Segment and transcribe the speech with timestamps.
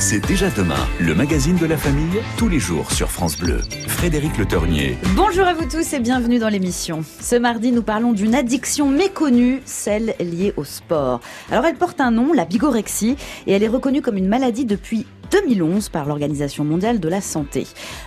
[0.00, 3.62] C'est déjà demain, le magazine de la famille, tous les jours sur France Bleu.
[3.88, 4.96] Frédéric Le Tornier.
[5.16, 7.02] Bonjour à vous tous et bienvenue dans l'émission.
[7.20, 11.20] Ce mardi, nous parlons d'une addiction méconnue, celle liée au sport.
[11.50, 13.16] Alors elle porte un nom, la bigorexie,
[13.48, 17.66] et elle est reconnue comme une maladie depuis 2011 par l'Organisation mondiale de la santé.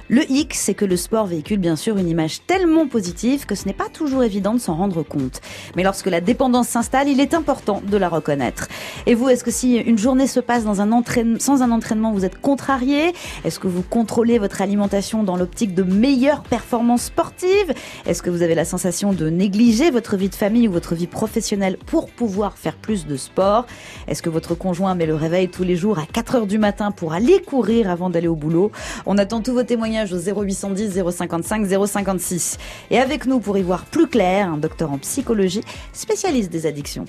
[0.10, 3.66] Le hic, c'est que le sport véhicule bien sûr une image tellement positive que ce
[3.66, 5.42] n'est pas toujours évident de s'en rendre compte.
[5.76, 8.68] Mais lorsque la dépendance s'installe, il est important de la reconnaître.
[9.06, 12.12] Et vous, est-ce que si une journée se passe dans un entraînement, sans un entraînement,
[12.12, 13.14] vous êtes contrarié?
[13.46, 17.74] Est-ce que vous contrôlez votre alimentation dans l'optique de meilleures performances sportives?
[18.06, 21.08] Est-ce que vous avez la sensation de négliger votre vie de famille ou votre vie
[21.08, 23.66] professionnelle pour pouvoir faire plus de sport?
[24.08, 26.92] Est-ce que votre conjoint met le réveil tous les jours à 4 heures du matin
[26.92, 28.72] pour aller courir avant d'aller au boulot.
[29.06, 32.58] On attend tous vos témoignages au 0810 055 056.
[32.90, 35.62] Et avec nous pour y voir plus clair, un docteur en psychologie,
[35.94, 37.06] spécialiste des addictions.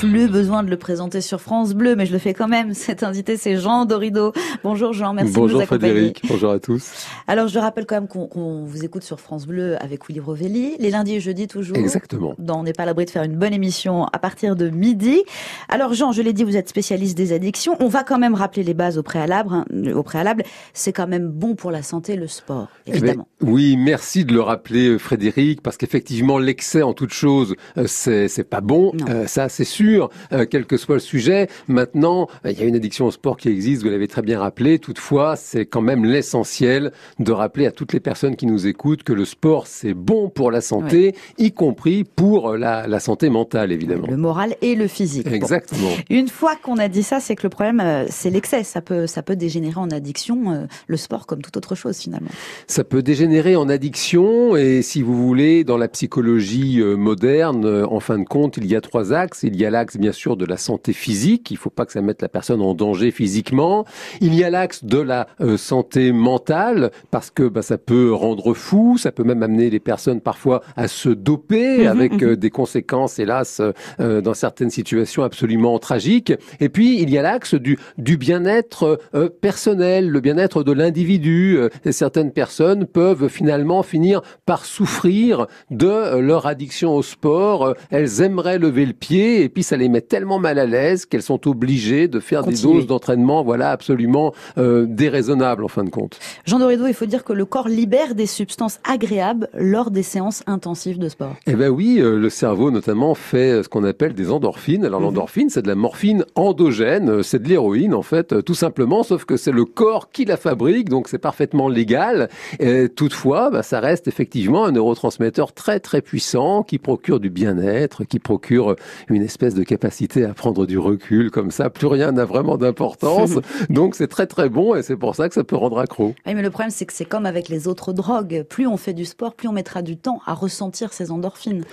[0.00, 2.72] Plus besoin de le présenter sur France Bleu, mais je le fais quand même.
[2.74, 4.32] Cet invité, c'est Jean Dorido.
[4.64, 5.92] Bonjour Jean, merci Bonjour de nous accompagner.
[5.92, 7.06] Frédéric, bonjour à tous.
[7.26, 10.90] Alors je rappelle quand même qu'on vous écoute sur France Bleu avec Willy Rovelli, les
[10.90, 11.76] lundis et jeudis toujours.
[11.76, 12.34] Exactement.
[12.38, 15.22] Dans On n'est pas à l'abri de faire une bonne émission à partir de midi.
[15.68, 17.76] Alors Jean, je l'ai dit, vous êtes spécialiste des addictions.
[17.80, 19.50] On va quand même rappeler les bases au préalable.
[19.52, 19.66] Hein.
[19.94, 23.28] Au préalable, c'est quand même bon pour la santé le sport, eh ben, évidemment.
[23.42, 28.62] Oui, merci de le rappeler Frédéric, parce qu'effectivement l'excès en toute chose, euh, c'est pas
[28.62, 28.92] bon.
[29.10, 29.89] Euh, ça, c'est sûr.
[30.32, 31.48] Euh, quel que soit le sujet.
[31.68, 34.78] Maintenant, il y a une addiction au sport qui existe, vous l'avez très bien rappelé.
[34.78, 39.12] Toutefois, c'est quand même l'essentiel de rappeler à toutes les personnes qui nous écoutent que
[39.12, 44.06] le sport, c'est bon pour la santé, y compris pour la, la, santé mentale, évidemment.
[44.08, 45.26] Le moral et le physique.
[45.26, 45.90] Exactement.
[46.08, 48.62] Une fois qu'on a dit ça, c'est que le problème, euh, c'est l'excès.
[48.64, 52.30] Ça peut, ça peut dégénérer en addiction, euh, le sport comme toute autre chose finalement.
[52.66, 58.18] Ça peut dégénérer en addiction et si vous voulez, dans la psychologie moderne, en fin
[58.18, 59.42] de compte, il y a trois axes.
[59.42, 61.50] Il y a l'axe, bien sûr, de la santé physique.
[61.50, 63.86] Il ne faut pas que ça mette la personne en danger physiquement.
[64.20, 68.52] Il y a l'axe de la euh, santé mentale parce que bah, ça peut rendre
[68.52, 72.20] fou, ça peut même amener les personnes parfois à se doper mhm, avec mhm.
[72.20, 73.62] Euh, des conséquences, hélas,
[74.00, 76.34] euh, dans certaines situations absolument tragiques.
[76.60, 79.00] Et puis il y a l'axe du, du bien-être
[79.40, 81.58] personnel, le bien-être de l'individu.
[81.90, 87.74] certaines personnes peuvent finalement finir par souffrir de leur addiction au sport.
[87.90, 91.22] Elles aimeraient lever le pied et puis ça les met tellement mal à l'aise qu'elles
[91.22, 96.18] sont obligées de faire des doses d'entraînement, voilà, absolument euh, déraisonnables en fin de compte.
[96.44, 100.42] Jean Dorido, il faut dire que le corps libère des substances agréables lors des séances
[100.48, 101.36] intensives de sport.
[101.46, 104.84] Eh ben oui, euh, le cerveau notamment fait euh, ce qu'on appelle des endorphines.
[104.84, 105.06] Alors mhm.
[105.06, 109.24] l'endorphine, c'est de la morphine endogène, euh, c'est de l'héroïne en fait, tout simplement, sauf
[109.24, 112.28] que c'est le corps qui la fabrique, donc c'est parfaitement légal.
[112.58, 118.02] Et toutefois, bah, ça reste effectivement un neurotransmetteur très très puissant qui procure du bien-être,
[118.02, 118.74] qui procure
[119.08, 121.70] une espèce de capacité à prendre du recul comme ça.
[121.70, 123.38] Plus rien n'a vraiment d'importance.
[123.70, 126.14] Donc c'est très très bon et c'est pour ça que ça peut rendre accro.
[126.26, 128.44] Oui, mais le problème c'est que c'est comme avec les autres drogues.
[128.48, 131.64] Plus on fait du sport, plus on mettra du temps à ressentir ces endorphines.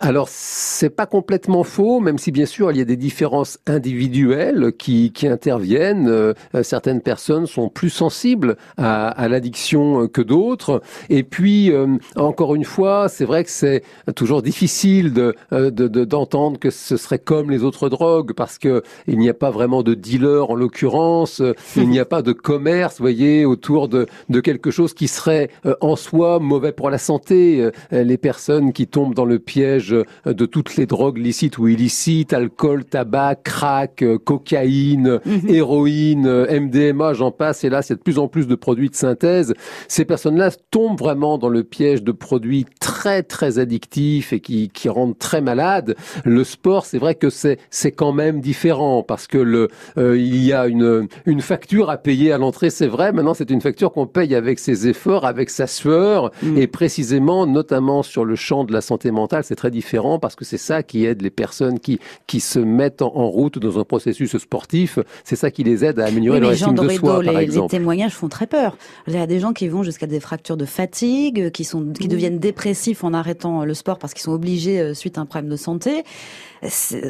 [0.00, 4.72] Alors, c'est pas complètement faux, même si bien sûr il y a des différences individuelles
[4.78, 6.08] qui, qui interviennent.
[6.08, 10.82] Euh, certaines personnes sont plus sensibles à, à l'addiction que d'autres.
[11.10, 13.82] Et puis, euh, encore une fois, c'est vrai que c'est
[14.14, 18.82] toujours difficile de, euh, de, d'entendre que ce serait comme les autres drogues, parce que
[19.08, 21.42] il n'y a pas vraiment de dealer en l'occurrence,
[21.76, 25.50] il n'y a pas de commerce, voyez, autour de, de quelque chose qui serait
[25.80, 27.68] en soi mauvais pour la santé.
[27.90, 32.32] Les personnes qui tombent dans le piège euh, de toutes les drogues licites ou illicites,
[32.32, 35.48] alcool, tabac, crack, euh, cocaïne, mhm.
[35.48, 38.94] héroïne, euh, MDMA, j'en passe, et là c'est de plus en plus de produits de
[38.94, 39.54] synthèse.
[39.88, 44.88] Ces personnes-là tombent vraiment dans le piège de produits très très addictifs et qui, qui
[44.88, 45.96] rendent très malades.
[46.24, 50.66] Le sport, c'est vrai que c'est quand même différent parce que le il y a
[50.66, 53.12] une une facture à payer à l'entrée, c'est vrai.
[53.12, 56.58] Maintenant, c'est une facture qu'on paye avec ses efforts, avec sa sueur, mhm.
[56.58, 60.44] et précisément, notamment sur le champ de la santé mentale, c'est très différent parce que
[60.44, 64.36] c'est ça qui aide les personnes qui, qui se mettent en, route dans un processus
[64.36, 64.98] sportif.
[65.24, 67.72] C'est ça qui les aide à améliorer leur estime de soi, par les, exemple.
[67.72, 68.76] Les témoignages font très peur.
[69.06, 72.08] Il y a des gens qui vont jusqu'à des fractures de fatigue, qui sont, qui
[72.08, 75.50] deviennent dépressifs en arrêtant le sport parce qu'ils sont obligés euh, suite à un problème
[75.50, 76.02] de santé.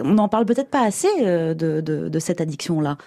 [0.05, 2.99] On n'en parle peut-être pas assez euh, de, de, de cette addiction-là.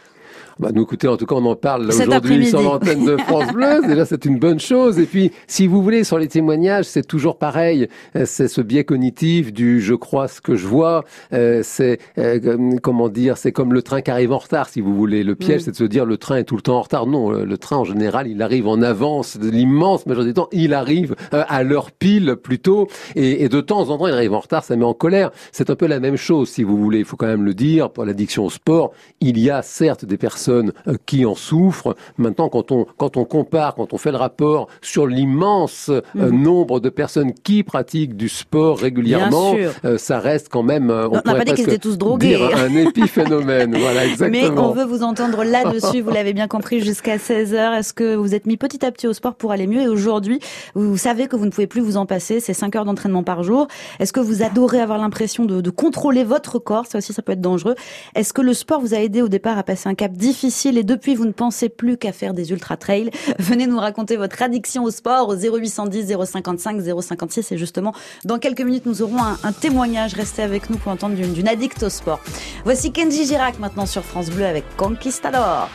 [0.59, 3.81] Bah, nous, écoutez, en tout cas, on en parle aujourd'hui sur l'antenne de France Bleu.
[3.87, 4.99] Déjà, c'est une bonne chose.
[4.99, 7.87] Et puis, si vous voulez, sur les témoignages, c'est toujours pareil.
[8.15, 11.03] Euh, c'est ce biais cognitif du je crois ce que je vois.
[11.33, 14.95] Euh, c'est, euh, comment dire, c'est comme le train qui arrive en retard, si vous
[14.95, 15.23] voulez.
[15.23, 15.65] Le piège, mm.
[15.65, 17.07] c'est de se dire le train est tout le temps en retard.
[17.07, 19.37] Non, le train, en général, il arrive en avance.
[19.41, 22.87] L'immense majorité du temps, il arrive à l'heure pile, plutôt.
[23.15, 25.31] Et, et de temps en temps, il arrive en retard, ça met en colère.
[25.51, 26.99] C'est un peu la même chose, si vous voulez.
[26.99, 27.89] Il faut quand même le dire.
[27.89, 30.71] Pour l'addiction au sport, il y a certes des personnes euh,
[31.05, 31.95] qui en souffrent.
[32.17, 36.43] Maintenant, quand on, quand on compare, quand on fait le rapport sur l'immense euh, mhm.
[36.43, 39.55] nombre de personnes qui pratiquent du sport régulièrement,
[39.85, 42.35] euh, ça reste quand même, on, n'a pas dit qu'ils étaient tous drogués.
[42.35, 43.75] un épiphénomène.
[43.79, 44.53] voilà, exactement.
[44.53, 47.79] Mais on veut vous entendre là-dessus, vous l'avez bien compris, jusqu'à 16h.
[47.79, 49.81] Est-ce que vous êtes mis petit à petit au sport pour aller mieux?
[49.81, 50.39] Et aujourd'hui,
[50.75, 53.43] vous savez que vous ne pouvez plus vous en passer, c'est 5 heures d'entraînement par
[53.43, 53.67] jour.
[53.99, 56.85] Est-ce que vous adorez avoir l'impression de, de contrôler votre corps?
[56.85, 57.75] Ça aussi, ça peut être dangereux.
[58.15, 60.77] Est-ce que le sport vous a aidé au départ à passer un cap difficile difficile
[60.77, 64.41] et depuis vous ne pensez plus qu'à faire des ultra trails, venez nous raconter votre
[64.41, 67.93] addiction au sport au 0810 055 056 et justement
[68.23, 70.13] dans quelques minutes nous aurons un, témoignage.
[70.13, 72.21] Restez avec nous pour entendre d'une addict au sport.
[72.63, 75.67] Voici Kenji Girac maintenant sur France Bleu avec Conquistador.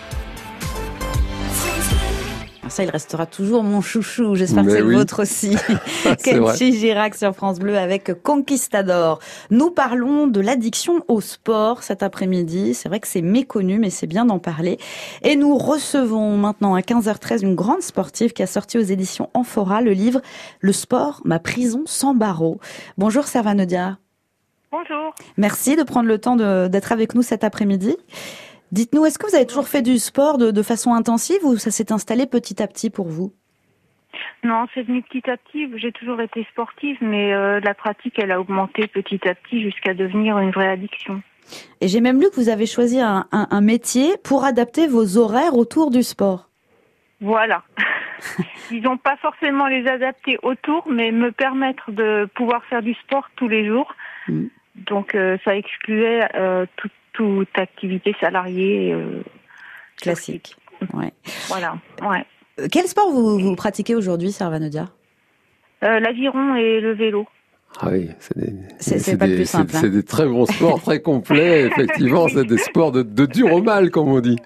[2.66, 4.34] Ah, ça, il restera toujours mon chouchou.
[4.34, 5.56] J'espère que c'est le vôtre aussi.
[6.24, 9.20] Kenji Girac sur France Bleu avec Conquistador.
[9.50, 12.74] Nous parlons de l'addiction au sport cet après-midi.
[12.74, 14.78] C'est vrai que c'est méconnu, mais c'est bien d'en parler.
[15.22, 19.80] Et nous recevons maintenant à 15h13 une grande sportive qui a sorti aux éditions Amphora
[19.80, 20.20] le livre
[20.58, 22.58] Le sport, ma prison sans barreaux.
[22.98, 23.98] Bonjour Servanodia.
[24.72, 25.14] Bonjour.
[25.36, 27.96] Merci de prendre le temps d'être avec nous cet après-midi.
[28.72, 31.92] Dites-nous, est-ce que vous avez toujours fait du sport de, façon intensive ou ça s'est
[31.92, 33.32] installé petit à petit pour vous?
[34.42, 35.68] Non, c'est venu petit à petit.
[35.76, 39.94] J'ai toujours été sportive, mais euh, la pratique, elle a augmenté petit à petit jusqu'à
[39.94, 41.22] devenir une vraie addiction.
[41.80, 45.90] Et j'ai même lu que vous avez choisi un, métier pour adapter vos horaires autour
[45.90, 46.48] du sport.
[47.20, 47.62] Voilà.
[48.70, 53.28] Ils n'ont pas forcément les adapter autour, mais me permettre de pouvoir faire du sport
[53.36, 53.94] tous les jours.
[54.28, 54.46] Mm.
[54.88, 59.22] Donc euh, ça excluait euh, tout, toute activité salariée euh,
[60.00, 60.56] classique.
[60.92, 61.12] Ouais.
[61.48, 61.76] Voilà.
[62.02, 62.24] Ouais.
[62.60, 64.86] Euh, quel sport vous, vous pratiquez aujourd'hui, Sarvanodia?
[65.82, 67.26] Euh, L'aviron et le vélo.
[67.80, 69.70] Ah oui, c'est des, c'est, pas plus simple.
[69.72, 69.90] C'est, hein.
[69.90, 71.66] des très bons sports, très complets.
[71.66, 74.38] Effectivement, c'est des sports de, de, dur au mal, comme on dit.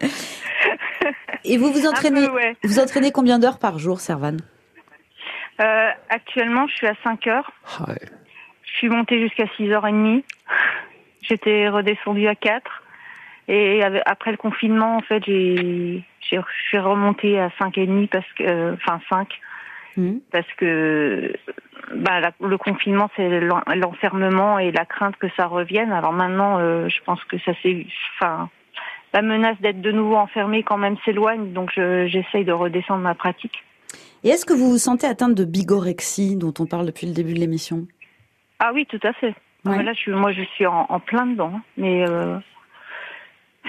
[1.45, 2.27] Et vous vous entraînez,
[2.65, 4.37] vous entraînez combien d'heures par jour, Servan
[5.61, 7.53] euh, Actuellement, je suis à 5 heures.
[7.79, 8.01] Ah ouais.
[8.65, 10.23] Je suis montée jusqu'à 6h30.
[11.23, 12.83] J'étais redescendue à 4.
[13.49, 16.39] Et après le confinement, en fait, j'ai, je
[16.69, 19.29] suis remontée à 5,5 parce que, euh, enfin 5,
[19.97, 20.13] mmh.
[20.31, 21.33] parce que
[21.97, 25.91] bah, le confinement, c'est l'enfermement et la crainte que ça revienne.
[25.91, 28.49] Alors maintenant, euh, je pense que ça c'est, enfin,
[29.13, 33.65] la menace d'être de nouveau enfermé quand même s'éloigne, donc j'essaye de redescendre ma pratique.
[34.23, 37.35] Et est-ce que vous vous sentez atteinte de bigorexie, dont on parle depuis le début
[37.35, 37.87] de l'émission?
[38.59, 39.35] Ah oui, tout à fait.
[39.65, 42.39] Là, je suis, moi, je suis en, plein dedans, mais euh,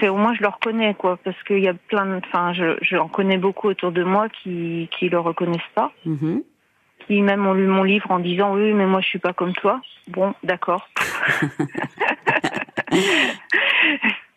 [0.02, 3.08] au moins je le reconnais, quoi, parce qu'il y a plein, de, enfin, je, j'en
[3.08, 6.42] connais beaucoup autour de moi qui qui le reconnaissent pas, mm-hmm.
[7.06, 9.52] qui même ont lu mon livre en disant oui, mais moi je suis pas comme
[9.52, 9.80] toi.
[10.08, 10.88] Bon, d'accord.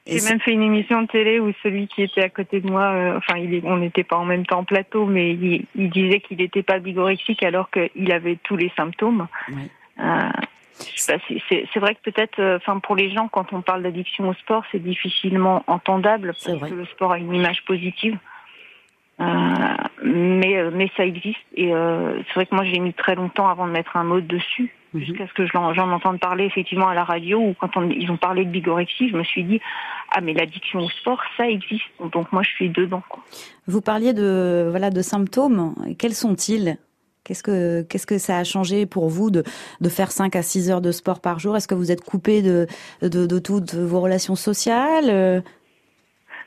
[0.08, 2.84] J'ai même fait une émission de télé où celui qui était à côté de moi,
[2.84, 6.20] euh, enfin, il on n'était pas en même temps en plateau, mais il, il disait
[6.20, 9.28] qu'il n'était pas bigorexique alors qu'il avait tous les symptômes.
[9.50, 9.70] Oui.
[10.00, 10.30] Euh,
[10.96, 14.64] c'est vrai que peut-être, euh, enfin pour les gens, quand on parle d'addiction au sport,
[14.72, 18.18] c'est difficilement entendable parce que le sport a une image positive.
[19.22, 19.24] Euh,
[20.04, 23.48] mais euh, mais ça existe et euh, c'est vrai que moi j'ai mis très longtemps
[23.48, 25.04] avant de mettre un mot dessus mhm.
[25.06, 28.18] jusqu'à ce que j'en entende parler effectivement à la radio ou quand on, ils ont
[28.18, 29.62] parlé de bigorexie je me suis dit
[30.12, 33.24] ah mais l'addiction au sport ça existe donc moi je suis dedans quoi.
[33.68, 36.78] Vous parliez de voilà de symptômes quels sont-ils?
[37.26, 39.44] Qu'est-ce que, qu'est-ce que ça a changé pour vous de,
[39.82, 41.58] de faire 5 à 6 heures de sport par jour?
[41.58, 42.68] Est-ce que vous êtes coupé de,
[43.02, 45.44] de, de toutes vos relations sociales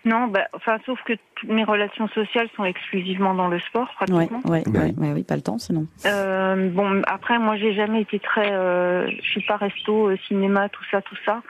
[0.05, 4.41] non, bah, enfin, sauf que toutes mes relations sociales sont exclusivement dans le sport, pratiquement.
[4.45, 5.87] Ouais, ouais, ouais, oui, pas le temps, sinon.
[6.07, 10.69] Euh, bon, après, moi, j'ai jamais été très, euh, je suis pas resto, euh, cinéma,
[10.69, 11.43] tout ça, tout ça.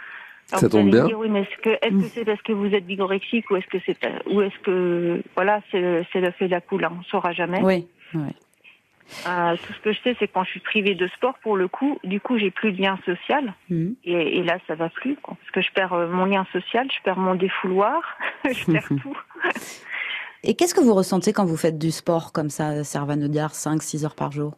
[0.51, 1.07] Alors, ça tombe bien.
[1.17, 2.11] oui, mais est-ce que, est-ce que mm.
[2.15, 6.07] c'est parce que vous êtes bigorexique ou est-ce que c'est, ou est-ce que, voilà, c'est,
[6.13, 7.61] c'est le fait de la poule, hein, on saura jamais.
[7.63, 8.33] Oui, oui.
[9.27, 11.69] Euh, tout ce que je sais, c'est quand je suis privée de sport, pour le
[11.69, 13.55] coup, du coup, j'ai plus de lien social.
[13.71, 13.97] Mhm.
[14.05, 15.37] Et, là, ça va plus, quoi.
[15.41, 18.01] parce que je perds euh, mon lien social, je perds mon défouloir,
[18.45, 19.17] je perds tout.
[20.45, 24.15] Et qu'est-ce que vous ressentez quand vous faites du sport comme ça, Servanodiar, 5-6 heures
[24.15, 24.55] par jour?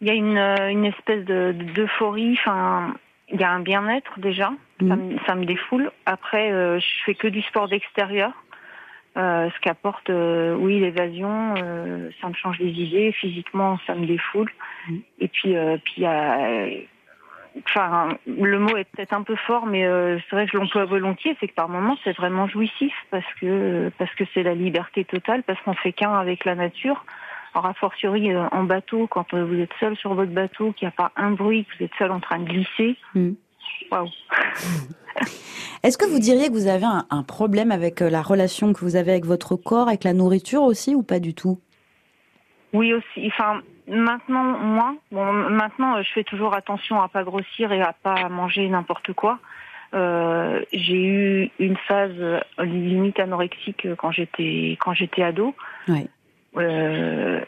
[0.00, 2.94] Il y a une, euh, une espèce de d'euphorie, enfin,
[3.30, 4.52] il y a un bien-être déjà.
[4.80, 5.90] Ça, me, ça, me, défoule.
[6.04, 8.32] Après, euh, je fais que du sport d'extérieur.
[9.16, 13.12] Euh, ce qu'apporte, euh, oui, l'évasion, euh, ça me change les idées.
[13.12, 14.50] Physiquement, ça me défoule.
[14.88, 14.96] Mm.
[15.20, 16.04] Et puis, euh, puis,
[17.64, 21.36] enfin, le mot est peut-être un peu fort, mais c'est vrai que je l'emploie volontiers.
[21.38, 25.44] C'est que par moments, c'est vraiment jouissif parce que parce que c'est la liberté totale,
[25.44, 27.04] parce qu'on fait qu'un avec la nature.
[27.54, 30.96] Alors, a fortiori en bateau, quand vous êtes seul sur votre bateau, qu'il n'y a
[30.96, 32.96] pas un bruit, que vous êtes seul en train de glisser.
[33.14, 33.34] Mm.
[33.90, 34.08] Waouh.
[35.82, 38.96] Est-ce que vous diriez que vous avez un, problème avec euh, la relation que vous
[38.96, 41.60] avez avec votre corps, avec la nourriture aussi, ou pas du tout?
[42.72, 43.26] Oui aussi.
[43.26, 44.96] Enfin, maintenant.
[45.12, 49.38] Bon, maintenant, je fais toujours attention à pas grossir et à pas manger n'importe quoi.
[49.94, 55.54] Euh, j'ai eu une phase euh, limite anorexique quand j'étais quand j'étais ado.
[55.86, 56.08] Oui.
[56.56, 57.40] Euh,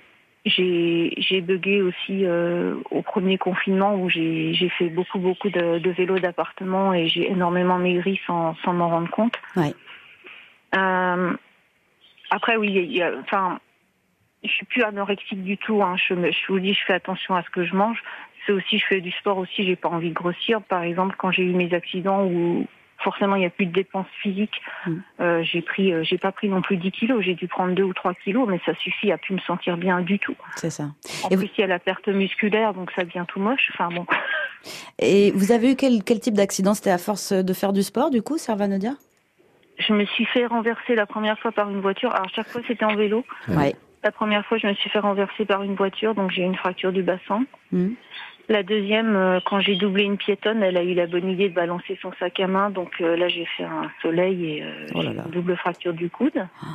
[0.47, 5.79] j'ai j'ai bugué aussi euh, au premier confinement où j'ai j'ai fait beaucoup beaucoup de,
[5.79, 9.35] de vélos d'appartement et j'ai énormément maigri sans sans m'en rendre compte.
[9.57, 9.75] Ouais.
[10.77, 11.37] Euh,
[12.31, 13.59] après oui, il y a, enfin,
[14.45, 15.83] je suis plus anorexique du tout.
[15.83, 15.97] Hein.
[15.97, 18.03] Je, me, je vous dis, je fais attention à ce que je mange.
[18.45, 19.65] C'est aussi, je fais du sport aussi.
[19.65, 20.63] J'ai pas envie de grossir.
[20.63, 22.67] Par exemple, quand j'ai eu mes accidents où
[23.07, 24.61] forcément il n'y a plus de dépenses physiques.
[24.85, 24.95] Mm.
[25.21, 27.85] Euh, j'ai pris, euh, j'ai pas pris non plus 10 kilos, j'ai dû prendre 2
[27.85, 30.35] ou 3 kilos, mais ça suffit à plus me sentir bien du tout.
[30.57, 30.89] C'est ça.
[31.23, 33.71] En plus, il y a la perte musculaire, donc ça devient tout moche.
[33.75, 34.05] Enfin bon.
[34.99, 36.75] Et vous avez eu quel, quel type d'accident?
[36.75, 38.95] C'était à force de faire du sport, du coup, dire
[39.79, 42.13] Je me suis fait renverser la première fois par une voiture.
[42.13, 43.25] Alors chaque fois c'était en vélo.
[43.47, 43.77] Ouais.
[44.03, 46.55] La première fois, je me suis fait renverser par une voiture, donc j'ai eu une
[46.57, 47.45] fracture du bassin.
[47.73, 47.95] Mm.
[48.49, 51.55] La deuxième, euh, quand j'ai doublé une piétonne, elle a eu la bonne idée de
[51.55, 52.71] balancer son sac à main.
[52.71, 56.47] Donc euh, là, j'ai fait un soleil et euh, oh une double fracture du coude.
[56.63, 56.67] Ah,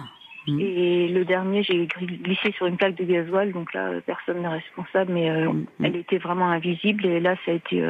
[0.48, 0.60] hmm.
[0.60, 3.54] Et le dernier, j'ai glissé sur une plaque de gasoil.
[3.54, 5.66] Donc là, personne n'est responsable, mais hmm.
[5.82, 7.06] elle était vraiment invisible.
[7.06, 7.82] Et là, ça a été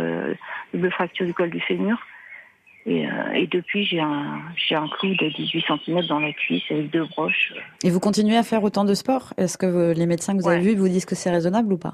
[0.74, 1.98] double fracture du col du fémur.
[2.86, 6.92] Et, et depuis, j'ai un, j'ai un clou de 18 cm dans la cuisse avec
[6.92, 7.54] deux broches.
[7.84, 9.34] Et vous continuez à faire autant de sport?
[9.38, 11.94] Est-ce que les médecins que vous avez vus vous disent que c'est raisonnable ou pas?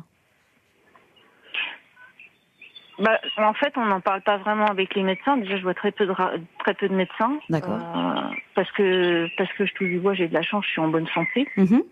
[2.99, 5.37] Bah, en fait, on n'en parle pas vraiment avec les médecins.
[5.37, 6.13] Déjà, je vois très peu de
[6.59, 7.39] très peu de médecins.
[7.49, 7.75] D'accord.
[7.75, 10.81] Euh, parce que parce que je touche du bois, j'ai de la chance, je suis
[10.81, 11.47] en bonne santé.
[11.57, 11.83] Mhm.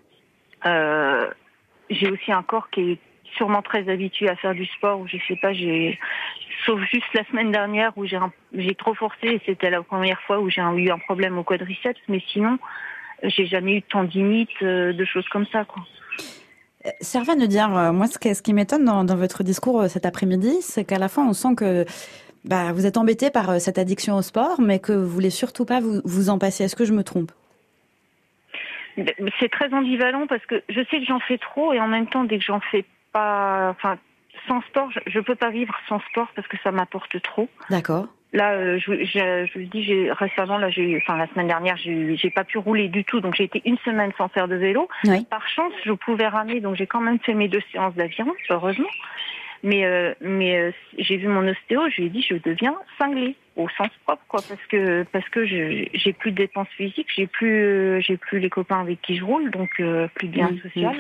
[0.66, 1.30] Euh,
[1.90, 3.00] j'ai aussi un corps qui est
[3.38, 5.00] sûrement très habitué à faire du sport.
[5.00, 6.00] Où je sais pas, j'ai
[6.66, 8.18] sauf juste la semaine dernière où j'ai
[8.54, 12.02] j'ai trop forcé et c'était la première fois où j'ai eu un problème au quadriceps.
[12.08, 12.58] Mais sinon,
[13.22, 15.84] j'ai jamais eu de tendinite, euh, de choses comme ça, quoi.
[17.02, 19.88] Serva de dire, euh, moi, ce qui, ce qui m'étonne dans, dans, votre discours euh,
[19.88, 21.86] cet après-midi, c'est qu'à la fin, on sent que
[22.44, 25.66] bah, vous êtes embêté par euh, cette addiction au sport, mais que vous voulez surtout
[25.66, 26.64] pas vous, vous en passer.
[26.64, 27.32] Est-ce que je me trompe?
[29.40, 32.24] C'est très ambivalent parce que je sais que j'en fais trop et en même temps,
[32.24, 33.98] dès que j'en fais pas, enfin,
[34.48, 37.50] sans sport, je, ne peux pas vivre sans sport parce que ça m'apporte trop.
[37.70, 38.08] D'accord.
[38.36, 41.78] Là, euh, je, je, je, vous dis, j'ai récemment, là, j'ai, enfin la semaine dernière,
[41.78, 44.90] j'ai pas pu rouler du tout, donc j'ai été une semaine sans faire de vélo.
[45.30, 48.90] Par chance, je pouvais ramer, donc j'ai quand même fait mes deux séances d'aviron, heureusement.
[49.64, 53.36] Mais euh, mais euh, j'ai vu mon ostéo, je lui ai dit, je deviens cinglée
[53.56, 58.02] au sens propre, quoi, parce que parce que j'ai plus de dépenses physiques, j'ai plus
[58.02, 59.70] j'ai plus les copains avec qui je roule, donc
[60.14, 60.98] plus de lien social.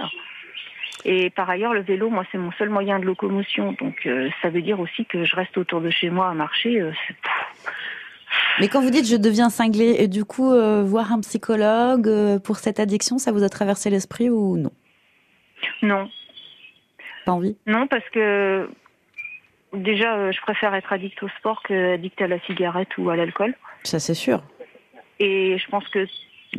[1.07, 3.73] Et par ailleurs, le vélo, moi, c'est mon seul moyen de locomotion.
[3.73, 6.81] Donc, euh, ça veut dire aussi que je reste autour de chez moi à marcher.
[6.81, 6.91] Euh,
[8.59, 12.09] Mais quand vous dites je deviens cinglé, et du coup, euh, voir un psychologue
[12.43, 14.71] pour cette addiction, ça vous a traversé l'esprit ou non?
[15.83, 16.09] Non.
[17.25, 17.55] Pas envie?
[17.67, 18.67] Non, parce que
[19.73, 23.53] déjà, je préfère être addict au sport que addict à la cigarette ou à l'alcool.
[23.83, 24.41] Ça, c'est sûr.
[25.19, 26.07] Et je pense que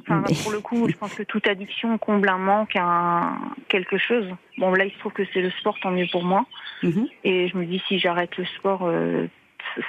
[0.02, 3.38] pour le coup, je pense que toute addiction comble un manque, un
[3.68, 4.26] quelque chose.
[4.58, 6.46] Bon, là, il se trouve que c'est le sport, tant mieux pour moi.
[6.82, 7.06] Mhm.
[7.24, 9.26] Et je me dis, si j'arrête le sport, euh,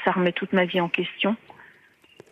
[0.06, 1.36] ça remet toute ma vie en question.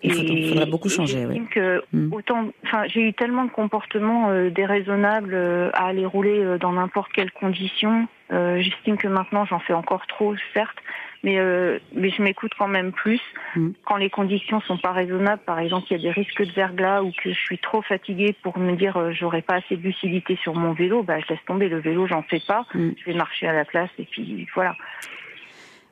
[0.04, 1.26] Il faudrait beaucoup changer.
[1.26, 1.42] Oui.
[1.50, 2.14] Que mhm.
[2.14, 7.12] autant, enfin, j'ai eu tellement de comportements euh, déraisonnables euh, à aller rouler dans n'importe
[7.12, 8.08] quelles conditions.
[8.30, 10.78] J'estime que maintenant, j'en fais encore trop, certes,
[11.26, 13.20] mais euh, mais je m'écoute quand même plus
[13.56, 13.72] mm.
[13.84, 15.42] quand les conditions sont pas raisonnables.
[15.44, 18.36] Par exemple, il y a des risques de verglas ou que je suis trop fatiguée
[18.44, 21.44] pour me dire euh, j'aurais pas assez de lucidité sur mon vélo, bah je laisse
[21.48, 22.66] tomber le vélo, j'en fais pas.
[22.76, 22.90] Mm.
[22.96, 24.76] Je vais marcher à la place et puis voilà.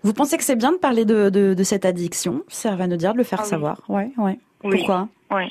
[0.03, 3.17] Vous pensez que c'est bien de parler de, de, de cette addiction, de dire, de
[3.17, 4.37] le faire ah savoir ouais, ouais.
[4.59, 5.07] Pourquoi?
[5.31, 5.47] Ouais.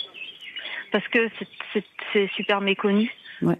[0.92, 1.28] Parce que
[2.12, 3.10] c'est super méconnu.
[3.40, 3.58] Ouais.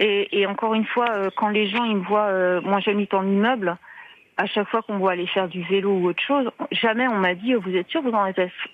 [0.00, 3.12] Et, et, encore une fois, euh, quand les gens ils me voient, euh, moi j'habite
[3.12, 3.76] en immeuble,
[4.40, 7.34] à chaque fois qu'on doit aller faire du vélo ou autre chose, jamais on m'a
[7.34, 8.24] dit vous êtes sûr vous n'en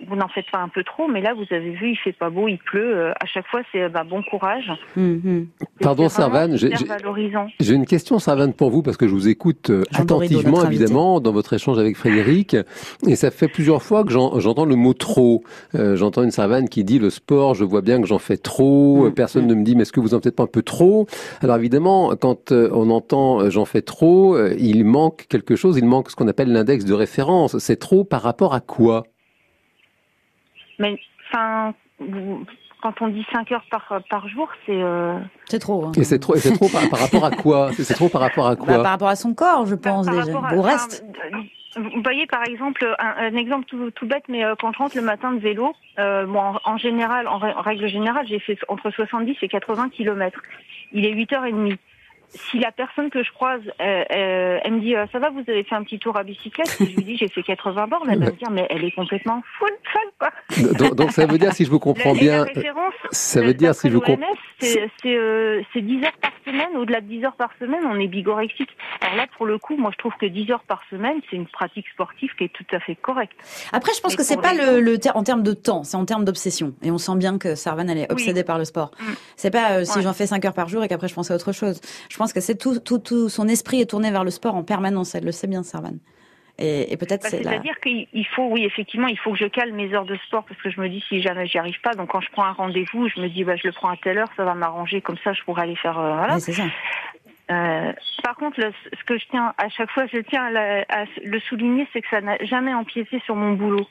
[0.07, 2.31] vous n'en faites pas un peu trop, mais là vous avez vu il fait pas
[2.31, 2.97] beau, il pleut.
[2.97, 4.71] Euh, à chaque fois c'est bah, bon courage.
[4.97, 5.47] Mm-hmm.
[5.81, 10.65] Pardon Servane, j'ai une question Servane pour vous parce que je vous écoute euh, attentivement
[10.65, 12.57] évidemment dans votre échange avec Frédéric
[13.05, 15.43] et ça fait plusieurs fois que j'entends le mot trop.
[15.75, 19.09] Euh, j'entends une Servane qui dit le sport, je vois bien que j'en fais trop.
[19.09, 19.49] Mm, Personne mm.
[19.49, 21.09] ne me dit mais est-ce que vous en faites pas un peu trop?
[21.43, 26.17] Alors évidemment quand on entend j'en fais trop, il manque quelque chose, il manque ce
[26.17, 27.59] qu'on appelle l'index de référence.
[27.59, 29.05] C'est trop par rapport à quoi?
[30.79, 30.99] Mais,
[31.29, 31.75] enfin,
[32.83, 34.83] quand on dit 5 heures par, par jour, c'est...
[34.83, 35.87] Euh, c'est trop.
[35.87, 35.93] Hein.
[35.97, 37.71] Et c'est trop, c'est trop par, rapport à quoi?
[37.73, 38.77] C'est trop par rapport à quoi?
[38.77, 40.33] bah, Par rapport à son corps, je pense, déjà.
[40.55, 41.05] Au reste
[41.77, 45.33] vous voyez par exemple un, exemple tout, bête, mais euh, quand je rentre le matin
[45.33, 50.41] de vélo, euh, en, général, en, règle générale, j'ai fait entre 70 et 80 kilomètres.
[50.93, 51.77] Il est 8h30
[52.35, 55.43] si la personne que je croise, euh, euh, elle me dit euh, ça va, vous
[55.49, 58.19] avez fait un petit tour à bicyclette, je lui dis j'ai fait 80 bornes, elle
[58.19, 60.93] va me dire mais elle est complètement folle, folle quoi.
[60.95, 62.47] Donc, ça veut dire si je vous comprends bien,
[63.11, 64.27] ça veut dire si je vous comprends,
[64.59, 68.71] c'est c'est 10 heures par semaine, au-delà de 10 heures par semaine, on est bigorexique.
[69.01, 71.47] Alors là pour le coup, moi je trouve que 10 heures par semaine, c'est une
[71.47, 73.37] pratique sportive qui est tout à fait correcte.
[73.73, 76.25] Après je pense que c'est pas le, le en termes de temps, c'est en termes
[76.25, 78.91] d'obsession et on sent bien que Sarvan elle est obsédée par le sport.
[78.99, 79.05] Mm.
[79.37, 81.53] C'est pas si j'en fais 5 heures par jour et qu'après je pense à autre
[81.53, 81.81] chose.
[82.11, 84.63] Je pense que c'est tout, tout, tout, son esprit est tourné vers le sport en
[84.63, 85.15] permanence.
[85.15, 85.99] Elle le sait bien, Servan.
[86.59, 89.93] Et, peut-être bah, c'est C'est-à-dire qu'il faut, oui, effectivement, il faut que je cale mes
[89.93, 92.23] heures de sport parce que je me dis si jamais j'y arrive pas, donc quand
[92.23, 94.45] je prends un rendez-vous, je me dis bah je le prends à telle heure, ça
[94.45, 95.99] va m'arranger, comme ça je pourrais aller faire.
[95.99, 96.39] Euh, voilà.
[97.51, 97.93] Euh,
[98.25, 102.01] par contre, ce que je tiens à chaque fois, je tiens à, le souligner, c'est
[102.01, 103.87] que ça n'a jamais empiété sur mon boulot.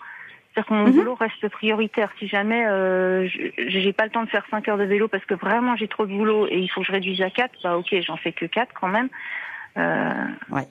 [0.56, 0.94] C'est-à-dire que mon mhm.
[0.94, 2.10] boulot reste prioritaire.
[2.18, 5.34] Si jamais euh, j'ai pas le temps de faire 5 heures de vélo parce que
[5.34, 7.94] vraiment j'ai trop de boulot et il faut que je réduise à 4, bah ok,
[8.08, 9.10] j'en fais que 4 quand même.
[9.78, 10.14] Euh,
[10.52, 10.68] ouais.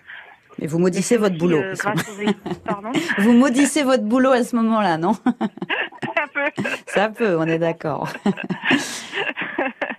[0.59, 1.59] Mais vous maudissez votre boulot.
[1.59, 1.75] Euh,
[3.19, 5.13] vous maudissez votre boulot à ce moment-là, non?
[6.17, 6.63] Ça peut.
[6.87, 8.09] Ça peut, on est d'accord.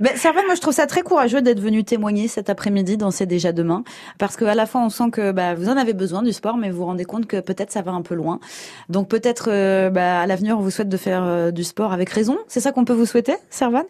[0.05, 3.25] Mais va, moi je trouve ça très courageux d'être venu témoigner cet après-midi dans C'est
[3.25, 3.83] déjà demain,
[4.19, 6.69] parce qu'à la fois on sent que bah, vous en avez besoin du sport, mais
[6.69, 8.39] vous vous rendez compte que peut-être ça va un peu loin.
[8.87, 12.11] Donc peut-être euh, bah, à l'avenir on vous souhaite de faire euh, du sport avec
[12.11, 12.37] raison.
[12.47, 13.85] C'est ça qu'on peut vous souhaiter, Servan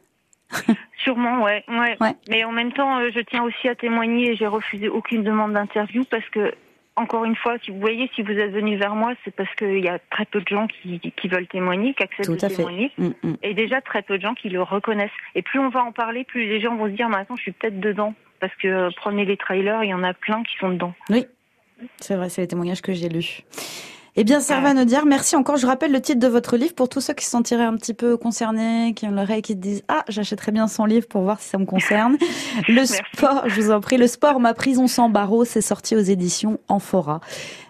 [1.04, 2.16] Sûrement, ouais, ouais, ouais.
[2.30, 4.32] Mais en même temps, euh, je tiens aussi à témoigner.
[4.32, 6.54] et J'ai refusé aucune demande d'interview parce que
[6.98, 9.84] encore une fois, si vous voyez, si vous êtes venu vers moi, c'est parce qu'il
[9.84, 13.08] y a très peu de gens qui, qui veulent témoigner, qui acceptent de témoigner, mm,
[13.24, 13.36] mm.
[13.44, 15.12] et déjà très peu de gens qui le reconnaissent.
[15.36, 17.52] Et plus on va en parler, plus les gens vont se dire, maintenant, je suis
[17.52, 20.70] peut-être dedans, parce que euh, prenez les trailers, il y en a plein qui sont
[20.70, 20.94] dedans.
[21.10, 21.26] Oui,
[21.98, 23.42] c'est vrai, c'est les témoignages que j'ai lus.
[24.18, 25.58] Eh bien, Servane dire merci encore.
[25.58, 27.94] Je rappelle le titre de votre livre pour tous ceux qui se sentiraient un petit
[27.94, 31.50] peu concernés, qui ont l'oreille, qui disent Ah, j'achèterais bien son livre pour voir si
[31.50, 32.18] ça me concerne.
[32.70, 36.00] le sport, je vous en prie, le sport, ma prison sans barreaux, c'est sorti aux
[36.00, 37.20] éditions Amphora.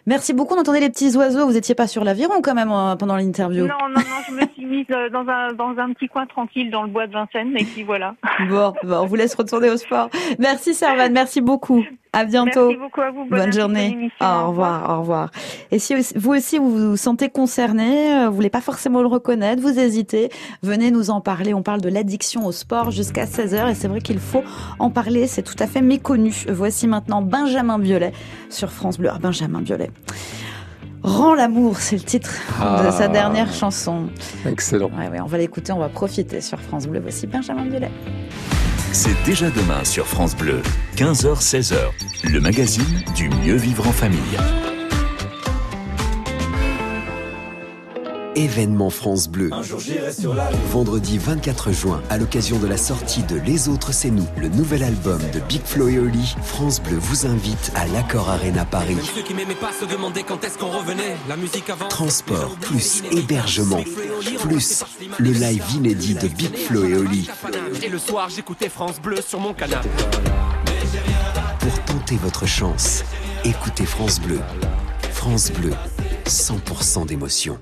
[0.08, 0.56] Merci beaucoup.
[0.56, 1.46] On entendait les petits oiseaux.
[1.46, 3.66] Vous n'étiez pas sur l'aviron quand même euh, pendant l'interview.
[3.66, 4.02] Non, non, non.
[4.28, 7.08] Je me suis mise euh, dans un, dans un petit coin tranquille dans le bois
[7.08, 7.56] de Vincennes.
[7.58, 8.16] Et puis voilà.
[8.50, 10.10] Bon, bon on vous laisse retourner au sport.
[10.40, 11.14] Merci Servane.
[11.14, 11.84] Merci beaucoup.
[12.16, 12.68] À bientôt.
[12.68, 13.26] Merci beaucoup à vous.
[13.26, 14.10] Bonne, journée.
[14.22, 15.32] Au revoir, au revoir.
[15.72, 19.62] Et si vous aussi vous vous sentez concerné, euh, vous voulez pas forcément le reconnaître,
[19.62, 20.30] vous hésitez,
[20.64, 21.54] venez nous en parler.
[21.54, 24.44] On parle de l'addiction au sport jusqu'à 16h et c'est vrai qu'il faut
[24.80, 26.46] en parler, c'est tout à fait méconnu.
[26.48, 28.14] Voici maintenant Benjamin Violet
[28.50, 29.10] sur France Bleu.
[29.12, 29.92] Ah, Benjamin Violet.
[31.04, 33.08] Rends l'amour, c'est le titre de sa ah.
[33.08, 34.08] dernière chanson.
[34.46, 34.90] Excellent.
[34.96, 37.00] on va l'écouter, on va profiter sur France Bleu.
[37.00, 37.92] Voici Benjamin Violet.
[38.92, 40.62] C'est déjà demain sur France Bleu,
[40.96, 41.76] 15h-16h,
[42.24, 44.20] le magazine du mieux vivre en famille.
[48.36, 49.50] Événement France Bleu.
[50.72, 54.84] Vendredi 24 juin, à l'occasion de la sortie de Les Autres C'est Nous, le nouvel
[54.84, 58.98] album de Big Flo et Oli, France Bleu vous invite à l'Accord Arena Paris.
[61.90, 63.84] Transport, plus hébergement,
[64.40, 64.84] plus
[65.18, 67.30] le live inédit de Big Flo et Oli.
[67.84, 69.84] Et le soir, j'écoutais France Bleu sur mon canal.
[71.60, 73.04] Pour tenter votre chance,
[73.44, 74.40] écoutez France Bleu.
[75.12, 75.72] France Bleu,
[76.26, 77.58] 100% d'émotion.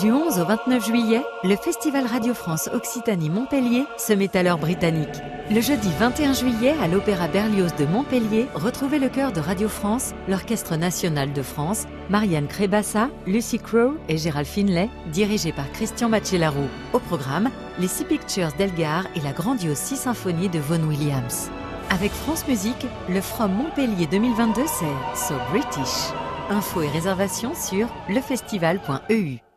[0.00, 4.56] Du 11 au 29 juillet, le Festival Radio France Occitanie Montpellier se met à l'heure
[4.56, 5.20] britannique.
[5.50, 10.14] Le jeudi 21 juillet, à l'Opéra Berlioz de Montpellier, retrouvez le chœur de Radio France,
[10.28, 16.64] l'Orchestre national de France, Marianne Crébassa, Lucy Crowe et Gérald Finlay, dirigé par Christian Bachelaro.
[16.94, 21.50] Au programme, les Six Pictures d'Elgar et la grandiose Six Symphonies de Vaughan Williams.
[21.90, 26.14] Avec France Musique, le From Montpellier 2022, c'est So British.
[26.48, 29.51] Infos et réservations sur lefestival.eu.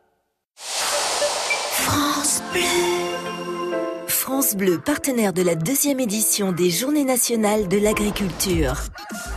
[4.06, 4.78] France Bleu.
[4.78, 8.76] Partenaire de la deuxième édition des Journées nationales de l'agriculture.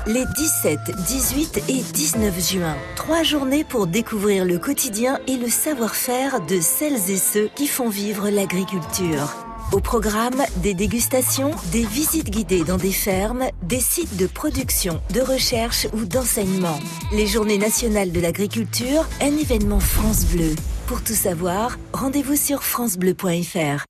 [0.08, 6.42] Les 17, 18 et 19 juin, trois journées pour découvrir le quotidien et le savoir-faire
[6.42, 9.36] de celles et ceux qui font vivre l'agriculture.
[9.72, 15.22] Au programme, des dégustations, des visites guidées dans des fermes, des sites de production, de
[15.22, 16.80] recherche ou d'enseignement.
[17.12, 20.56] Les Journées nationales de l'agriculture, un événement France Bleu.
[20.90, 23.86] Pour tout savoir, rendez-vous sur francebleu.fr.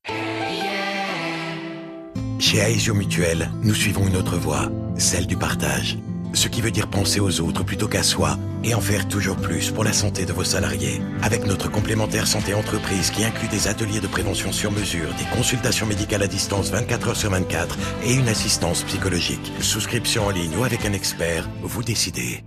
[2.38, 5.96] Chez Aesio Mutuel, nous suivons une autre voie, celle du partage.
[6.34, 9.70] Ce qui veut dire penser aux autres plutôt qu'à soi et en faire toujours plus
[9.70, 11.00] pour la santé de vos salariés.
[11.22, 15.86] Avec notre complémentaire santé entreprise qui inclut des ateliers de prévention sur mesure, des consultations
[15.86, 19.54] médicales à distance 24 heures sur 24 et une assistance psychologique.
[19.62, 22.44] Souscription en ligne ou avec un expert, vous décidez.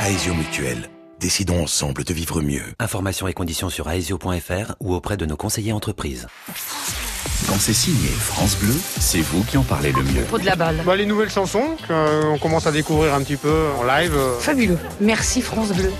[0.00, 0.90] Aesio Mutuel.
[1.20, 2.62] Décidons ensemble de vivre mieux.
[2.78, 6.28] Informations et conditions sur aesio.fr ou auprès de nos conseillers entreprises.
[7.48, 10.22] Quand c'est signé France Bleu, c'est vous qui en parlez le mieux.
[10.28, 10.80] Pour de la balle.
[10.86, 14.14] Bah, les nouvelles chansons qu'on commence à découvrir un petit peu en live.
[14.14, 14.38] euh.
[14.38, 14.78] Fabuleux.
[15.00, 15.90] Merci France Bleu.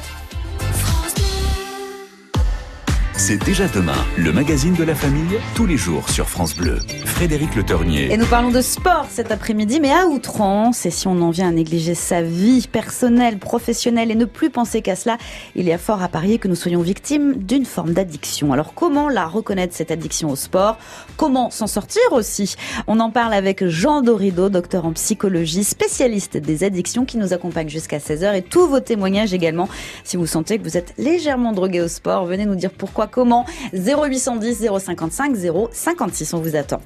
[3.19, 6.79] C'est déjà demain, le magazine de la famille, tous les jours sur France Bleu.
[7.05, 8.13] Frédéric Le Ternier.
[8.13, 10.87] Et nous parlons de sport cet après-midi, mais à outrance.
[10.87, 14.83] Et si on en vient à négliger sa vie personnelle, professionnelle et ne plus penser
[14.83, 15.19] qu'à cela,
[15.57, 18.53] il y a fort à parier que nous soyons victimes d'une forme d'addiction.
[18.53, 20.79] Alors comment la reconnaître, cette addiction au sport?
[21.17, 22.55] Comment s'en sortir aussi?
[22.87, 27.69] On en parle avec Jean Dorido, docteur en psychologie, spécialiste des addictions qui nous accompagne
[27.69, 29.69] jusqu'à 16h et tous vos témoignages également.
[30.05, 33.45] Si vous sentez que vous êtes légèrement drogué au sport, venez nous dire pourquoi, comment.
[33.73, 35.37] 0810 055
[35.73, 36.81] 056, on vous attend.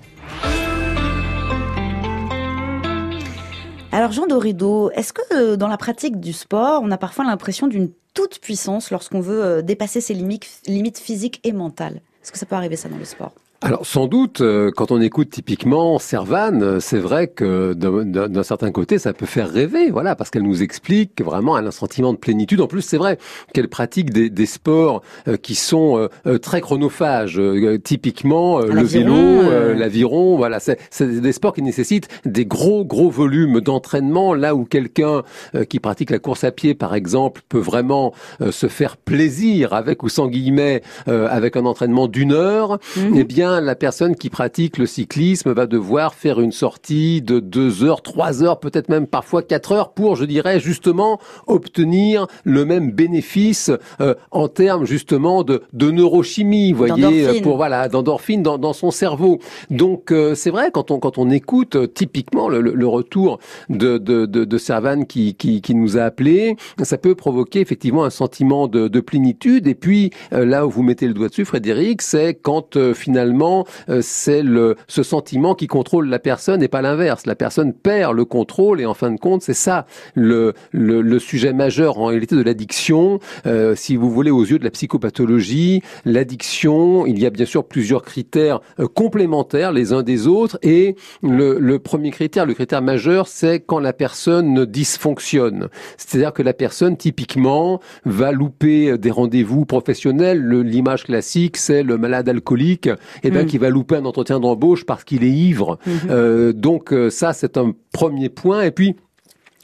[3.95, 7.67] Alors Jean Dorido, est-ce que euh, dans la pratique du sport, on a parfois l'impression
[7.67, 12.01] d'une toute puissance lorsqu'on veut euh, dépasser ses limites, limites physiques et mentales?
[12.23, 13.33] Est-ce que ça peut arriver ça dans le sport?
[13.65, 18.73] Alors sans doute, euh, quand on écoute typiquement Servane, euh, c'est vrai que d'un- certain
[18.73, 22.61] côté, ça peut faire rêver, voilà, parce qu'elle nous explique vraiment un sentiment de plénitude.
[22.61, 23.19] En plus, c'est vrai
[23.55, 26.09] qu'elle pratique des, des sports euh, qui sont
[26.41, 27.41] très chronophages,
[27.85, 29.75] typiquement le vélo, euh.
[29.75, 35.23] l'aviron, voilà, c'est des sports qui nécessitent des gros gros volumes d'entraînement, là où quelqu'un
[35.69, 38.13] qui pratique la course à pied, par exemple, peut vraiment
[38.51, 42.79] se faire plaisir avec ou sans guillemets avec un entraînement d'une heure.
[42.97, 43.13] Mhm.
[43.17, 47.85] Eh bien, la personne qui pratique le cyclisme va devoir faire une sortie de deux
[47.85, 52.91] heures, trois heures, peut-être même parfois quatre heures pour, je dirais, justement obtenir le même
[52.93, 58.73] bénéfice euh, en termes justement de, de neurochimie, vous voyez, pour voilà, d'endorphine dans, dans
[58.73, 59.39] son cerveau.
[59.71, 63.39] Donc, euh, c'est vrai quand on quand on écoute euh, typiquement le, le- le retour
[63.69, 68.05] de de, de, de Servan qui, qui qui nous a appelé, ça peut provoquer effectivement
[68.05, 69.67] un sentiment de, de plénitude.
[69.67, 73.42] Et puis euh, là où vous mettez le doigt dessus, Frédéric, c'est quand euh, finalement
[73.89, 77.27] euh, c'est le ce sentiment qui contrôle la personne et pas l'inverse.
[77.27, 81.19] La personne perd le contrôle et en fin de compte, c'est ça le, le le
[81.19, 83.19] sujet majeur en réalité de l'addiction.
[83.47, 87.65] Euh, si vous voulez, aux yeux de la psychopathologie, l'addiction, il y a bien sûr
[87.65, 90.59] plusieurs critères euh, complémentaires les uns des autres.
[90.63, 95.69] Et le, le premier critère, le critère majeur, c'est quand la personne dysfonctionne.
[95.97, 100.47] C'est-à-dire que la personne, typiquement, va louper des rendez-vous professionnels.
[100.49, 102.89] L'image classique, c'est le malade alcoolique,
[103.23, 103.47] et ben, Mm.
[103.47, 105.79] qui va louper un entretien d'embauche parce qu'il est ivre.
[105.87, 105.93] Mhm.
[106.11, 108.63] Euh, donc euh, ça, c'est un premier point.
[108.63, 108.97] Et puis,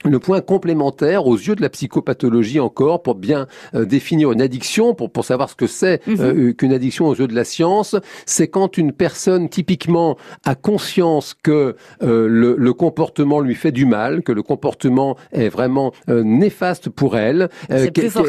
[0.04, 4.94] le point complémentaire aux yeux de la psychopathologie encore pour bien euh, définir une addiction,
[4.94, 6.16] pour, pour savoir ce que c'est Mhm.
[6.20, 11.34] euh, qu'une addiction aux yeux de la science, c'est quand une personne typiquement a conscience
[11.42, 16.22] que euh, le, le comportement lui fait du mal, que le comportement est vraiment euh,
[16.22, 18.24] néfaste pour elle, euh, qu'elle, quand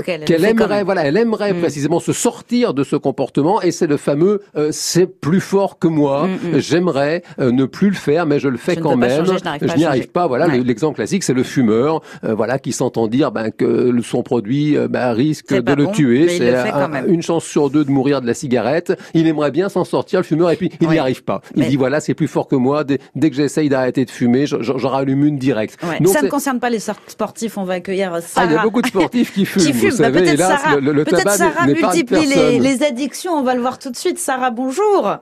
[0.45, 1.60] aimerait, voilà, elle aimerait Mhm.
[1.62, 5.88] précisément se sortir de ce comportement, et c'est le fameux euh, c'est plus fort que
[5.88, 6.60] moi, Mhm.
[6.60, 9.86] j'aimerais euh, ne plus le faire, mais je le fais Je quand même, je n'y
[9.86, 10.27] arrive pas.
[10.27, 10.60] Voilà, Ouais.
[10.63, 14.78] l'exemple classique, c'est le fumeur, euh, voilà, qui s'entend dire ben, que le- son produit
[14.78, 16.28] euh, ben, risque de le bon, tuer.
[16.30, 18.98] C'est un- une chance sur deux de mourir de la cigarette.
[19.13, 21.00] Il aimerait bien s'en sortir, le fumeur, et puis il n'y Ouais.
[21.00, 21.41] arrive pas.
[21.56, 22.84] Il Mais- dit voilà, c'est plus fort que moi.
[22.84, 25.78] Dès, dès que j'essaye d'arrêter de fumer, je- je- j'en rallume une directe.
[25.84, 26.00] Ouais.
[26.00, 28.48] Donc, Ça ne concerne pas les sportifs, on va accueillir ah, Sarah.
[28.48, 29.63] il y a beaucoup de sportifs qui fument.
[29.63, 29.89] qui vous fument.
[29.91, 32.26] Bah, savez, peut-être hélas, Sarah, le, le- tabac Sarah multiplie
[32.60, 33.34] les addictions.
[33.34, 34.17] On va le voir tout de suite.
[34.19, 35.17] Sarah, bonjour.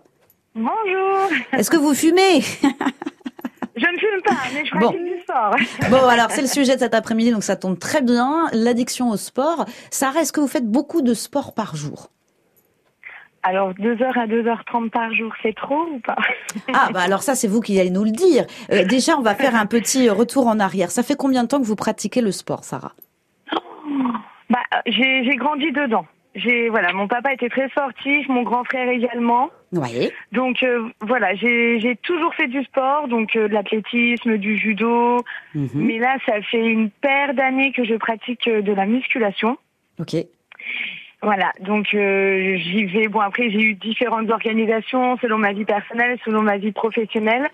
[0.56, 1.30] Bonjour.
[1.54, 2.42] Est-ce que vous fumez?
[3.78, 4.92] Je ne fume pas, mais je Bon.
[4.92, 5.56] du sport.
[5.90, 8.48] Bon, alors c'est le sujet de cet après-midi, donc ça tombe très bien.
[8.54, 9.66] L'addiction au sport.
[9.92, 12.10] Sarah, est-ce que vous faites beaucoup de sport par jour?
[13.44, 16.18] Alors, 2h à 2h30 par jour, c'est trop ou pas?
[16.74, 18.46] Ah, bah alors ça, c'est vous qui allez nous le dire.
[18.72, 20.92] Euh, déjà, on va faire un petit retour en arrière.
[20.92, 22.92] Ça fait combien de temps que vous pratiquez le sport, Sarah?
[24.50, 26.06] Bah, J'ai j'ai grandi dedans.
[26.38, 29.50] J'ai voilà, mon papa était très sportif, mon grand frère également.
[29.74, 30.10] Oui.
[30.32, 35.18] Donc euh, voilà, j'ai toujours fait du sport, donc euh, de l'athlétisme, du judo.
[35.56, 35.70] Mhm.
[35.74, 39.58] Mais là, ça fait une paire d'années que je pratique euh, de la musculation.
[40.00, 40.16] Ok.
[41.24, 43.08] Voilà, donc euh, j'y vais.
[43.08, 47.48] Bon après j'ai eu différentes organisations selon ma vie personnelle, selon ma vie professionnelle.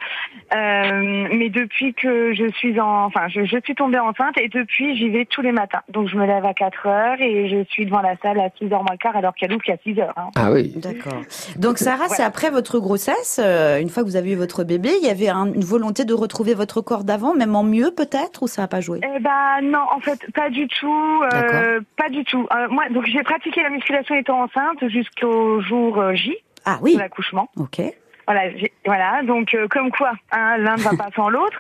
[0.54, 4.98] Euh, mais depuis que je suis en, enfin je, je suis tombée enceinte et depuis
[4.98, 5.82] j'y vais tous les matins.
[5.90, 8.66] Donc je me lève à 4 heures et je suis devant la salle à 6
[8.74, 10.14] heures moins le quart alors qu'elle ouvre qu'à 6 heures.
[10.18, 10.30] hein.
[10.36, 10.74] Ah oui.
[10.76, 11.22] D'accord.
[11.58, 14.90] Donc Sarah, c'est après votre grossesse, euh, une fois que vous avez eu votre bébé,
[15.02, 18.44] il y avait un- une volonté de retrouver votre corps d'avant, même en mieux peut-être,
[18.44, 19.00] ou ça n'a pas joué?
[19.04, 22.46] Eh ben non, en fait, pas du tout, euh, pas du tout.
[22.54, 26.36] Euh, moi, donc j'ai pratiqué la musculation étant enceinte jusqu'au jour euh, J
[26.66, 26.94] Ah oui.
[26.96, 27.50] de l'accouchement.
[27.58, 27.82] Ok.
[28.26, 28.44] Voilà,
[28.86, 29.22] voilà.
[29.24, 31.60] Donc euh, comme quoi, hein, l'un ne va pas sans l'autre.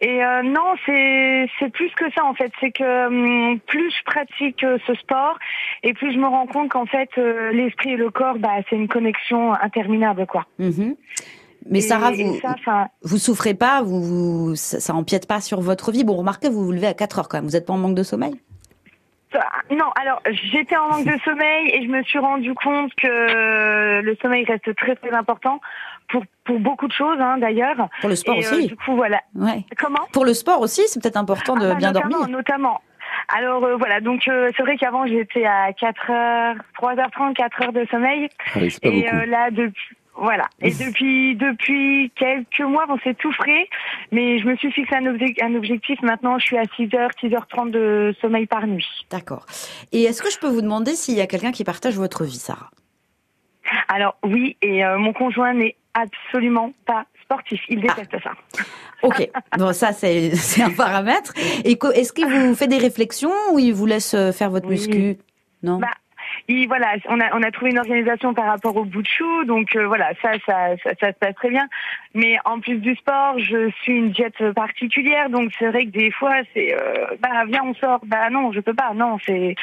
[0.00, 2.50] Et euh, non, c'est c'est plus que ça en fait.
[2.60, 5.38] C'est que hum, plus je pratique euh, ce sport
[5.84, 7.10] et plus je me rends compte qu'en fait
[7.52, 10.46] l'esprit et le corps, bah c'est une connexion interminable quoi.
[10.58, 10.96] Mhm.
[11.70, 15.60] Mais Et- Sarah, vous, ça, vous souffrez pas, vous, vous- ça, ça empiète pas sur
[15.60, 16.02] votre vie.
[16.04, 17.44] Bon, remarquez, vous vous levez à 4 heures quand même.
[17.44, 18.32] Vous n'êtes pas en manque de sommeil?
[19.70, 24.16] Non, alors j'étais en manque de sommeil et je me suis rendu compte que le
[24.20, 25.60] sommeil reste très très important
[26.08, 27.88] pour pour beaucoup de choses hein, d'ailleurs.
[28.00, 28.66] Pour le sport Et, euh, aussi.
[28.66, 29.20] du coup voilà.
[29.34, 29.64] Ouais.
[29.78, 30.06] Comment?
[30.12, 32.36] Pour le sport aussi, c'est peut-être important de Ah bah, bien notamment, dormir.
[32.36, 32.80] Notamment.
[33.36, 37.72] Alors euh, voilà, donc euh, c'est vrai qu'avant j'étais à 4 heures, 3h30, 4 heures
[37.72, 38.28] de sommeil.
[38.54, 39.16] Ah oui, c'est pas et beaucoup.
[39.16, 40.44] euh, là depuis voilà.
[40.60, 43.68] Et depuis depuis quelques mois, bon c'est tout frais,
[44.12, 46.00] mais je me suis fixé un, obje- un objectif.
[46.02, 48.86] Maintenant, je suis à 6 heures, 6 h 30 de sommeil par nuit.
[49.10, 49.46] D'accord.
[49.92, 52.38] Et est-ce que je peux vous demander s'il y a quelqu'un qui partage votre vie,
[52.38, 52.70] Sarah?
[53.88, 57.60] Alors oui, et euh, mon conjoint n'est absolument pas sportif.
[57.68, 58.32] Il déteste ça.
[59.02, 60.30] Ok, bon ça c'est
[60.62, 61.32] un paramètre.
[61.64, 64.74] Et est-ce qu'il vous fait des réflexions ou il vous laisse euh, faire votre Oui.
[64.74, 65.16] muscu?
[65.62, 65.78] Non?
[65.78, 65.88] Bah,
[66.50, 69.44] et voilà, on a on a trouvé une organisation par rapport au bout de chou,
[69.44, 71.68] donc euh, voilà, ça, ça ça ça se passe très bien.
[72.14, 76.10] Mais en plus du sport, je suis une diète particulière, donc c'est vrai que des
[76.10, 79.54] fois c'est euh, bah viens on sort, bah non je peux pas, non c'est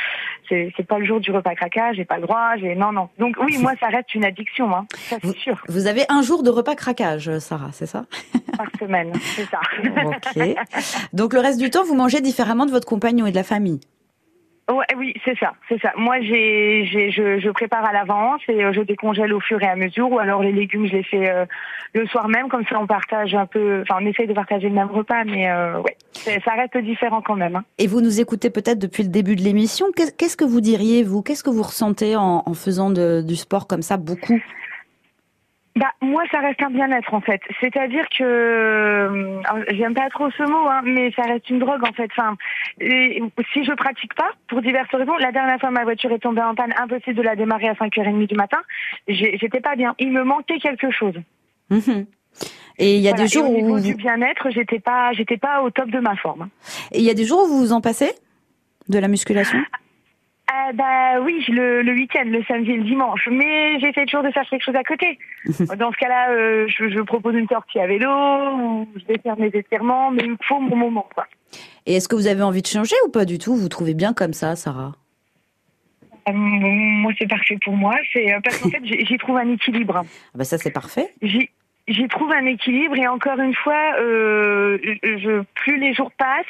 [0.47, 3.10] c'est c'est pas le jour du repas craquage, j'ai pas le droit, j'ai non non.
[3.19, 6.41] Donc oui moi ça reste une addiction, hein, ça c'est sûr, Vous avez un jour
[6.43, 8.06] de repas craquage, euh, Sarah, c'est ça?
[8.58, 9.60] Par semaine, c'est ça.
[10.06, 10.56] Ok.
[11.13, 13.80] Donc le reste du temps, vous mangez différemment de votre compagnon et de la famille?
[14.69, 15.93] Ouais, oui, c'est ça, c'est ça.
[15.95, 19.67] Moi, j'ai, j'ai, je, je prépare à l'avance et euh, je décongèle au fur et
[19.67, 20.12] à mesure.
[20.12, 21.45] Ou alors les légumes, je les fais euh,
[21.93, 23.84] le soir même, comme ça on partage un peu.
[23.84, 25.95] Enfin, on essaye de partager le même repas, mais euh, ouais,
[26.43, 27.56] ça reste différent quand même.
[27.56, 27.63] Hein.
[27.77, 29.86] Et vous nous écoutez peut-être depuis le début de l'émission.
[29.95, 31.21] Qu'est- Qu'est-ce que vous diriez, vous?
[31.21, 34.38] Qu'est-ce que vous ressentez en, en faisant de- du sport comme ça beaucoup?
[35.77, 37.39] Bah moi, ça reste un bien-être en fait.
[37.61, 41.93] C'est-à-dire que euh, j'aime pas trop ce mot, hein, mais ça reste une drogue en
[41.93, 42.09] fait.
[42.17, 42.35] Enfin,
[42.81, 43.21] et
[43.53, 46.55] si je pratique pas, pour diverses raisons, la dernière fois ma voiture est tombée en
[46.55, 48.57] panne, impossible de la démarrer à 5h30 du matin.
[49.07, 49.93] J'étais pas bien.
[49.99, 51.15] Il me manquait quelque chose.
[51.69, 52.07] Mhm.
[52.79, 53.83] Et il y a Voilà, des jours et au où vous...
[53.83, 56.49] du bien-être, j'étais pas, j'étais pas au top de ma forme.
[56.91, 58.11] Et il y a des jours où vous vous en passez
[58.89, 59.59] de la musculation?
[60.49, 63.27] Euh, bah oui, le, le week-end, le samedi et le dimanche.
[63.29, 65.19] Mais j'essaie toujours de faire quelque chose à côté.
[65.77, 69.38] Dans ce cas-là, euh, je, je propose une sortie à vélo ou je vais faire
[69.38, 71.07] mes étirements, mais il me faut mon moment.
[71.13, 71.25] Quoi.
[71.86, 73.55] Et est-ce que vous avez envie de changer ou pas du tout?
[73.55, 74.93] Vous trouvez bien comme ça, Sarah?
[76.29, 77.95] Euh, moi, c'est parfait pour moi.
[78.13, 79.97] C'est euh, parce qu'en fait, j'y trouve un équilibre.
[79.97, 80.03] ah
[80.36, 81.10] bah Ça, c'est parfait.
[81.21, 86.45] J'y trouve un équilibre et encore une fois, euh, je, plus les jours passent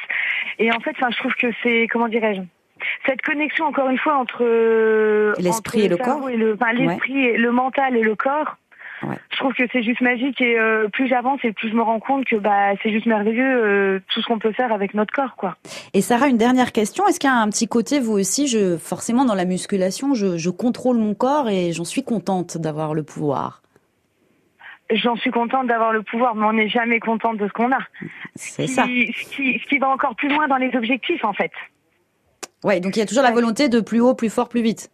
[0.58, 2.42] et en fait, enfin, je trouve que c'est comment dirais-je?
[3.06, 4.44] Cette connexion encore une fois entre
[5.40, 6.30] L'esprit et le corps.
[6.30, 8.56] et le enfin, l'esprit et le mental et le corps.
[9.04, 9.16] Ouais.
[9.30, 12.00] Je trouve que c'est juste magique et euh, plus j'avance et plus je me rends
[12.00, 15.36] compte que bah c'est juste merveilleux euh, tout ce qu'on peut faire avec notre corps
[15.36, 15.56] quoi.
[15.94, 17.06] Et Sarah, une dernière question.
[17.06, 20.38] Est-ce qu'il y a un petit côté, vous aussi, je, forcément dans la musculation, je,
[20.40, 23.62] je contrôle mon corps et j'en suis contente d'avoir le pouvoir?
[24.90, 27.80] J'en suis contente d'avoir le pouvoir, mais on n'est jamais contente de ce qu'on a.
[28.36, 28.84] C'est Ce ça.
[28.84, 31.52] qui- Ce qui, ce qui va encore plus loin dans les objectifs en fait.
[32.64, 34.90] Ouais, donc il y a toujours la volonté de plus haut, plus fort, plus vite.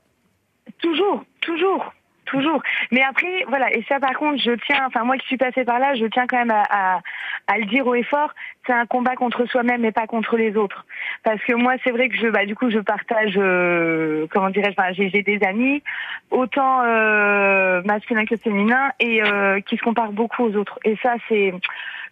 [0.80, 1.94] Toujours, toujours,
[2.26, 2.62] toujours.
[2.92, 5.80] Mais après, voilà, et ça par contre, je tiens, enfin moi qui suis passée par
[5.80, 7.02] là, je tiens quand même à, à,
[7.48, 8.34] à le dire haut et fort,
[8.66, 10.86] c'est un combat contre soi-même et pas contre les autres.
[11.24, 14.76] Parce que moi, c'est vrai que je, bah du coup, je partage, euh, comment dirais-je,
[14.80, 15.84] enfin, j'ai des amis,
[16.32, 20.80] autant euh, masculins que féminins, et euh, qui se comparent beaucoup aux autres.
[20.86, 21.54] Et ça, c'est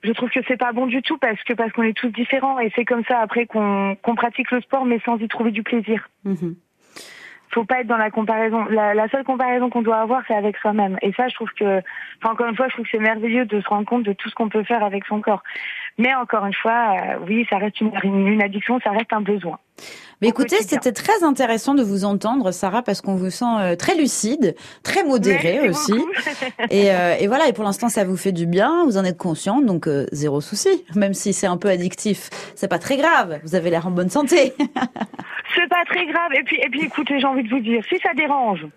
[0.04, 2.58] je trouve que c'est pas bon du tout parce que parce qu'on est tous différents
[2.60, 5.62] et c'est comme ça après qu'on qu'on pratique le sport mais sans y trouver du
[5.62, 6.56] plaisir Mhm.
[7.54, 8.66] Faut pas être dans la comparaison.
[8.66, 10.98] La, la seule comparaison qu'on doit avoir, c'est avec soi-même.
[11.02, 11.82] Et ça, je trouve que,
[12.22, 14.30] enfin, encore une fois, je trouve que c'est merveilleux de se rendre compte de tout
[14.30, 15.44] ce qu'on peut faire avec son corps.
[15.98, 19.60] Mais encore une fois, euh, oui, ça reste une, une addiction, ça reste un besoin.
[20.22, 23.96] Mais écoutez, c'était très intéressant de vous entendre, Sarah, parce qu'on vous sent euh, très
[23.96, 25.94] lucide, très modéré aussi.
[26.70, 29.18] et, euh, et, voilà, et pour l'instant, ça vous fait du bien, vous en êtes
[29.18, 30.86] consciente, donc euh, zéro souci.
[30.96, 33.40] Même si c'est un peu addictif, c'est pas très grave.
[33.44, 34.54] Vous avez l'air en bonne santé.
[35.56, 36.34] c'est pas très grave.
[36.36, 38.68] Et puis, et puis, écoutez, j'ai envie de vous dire, si ça dérange,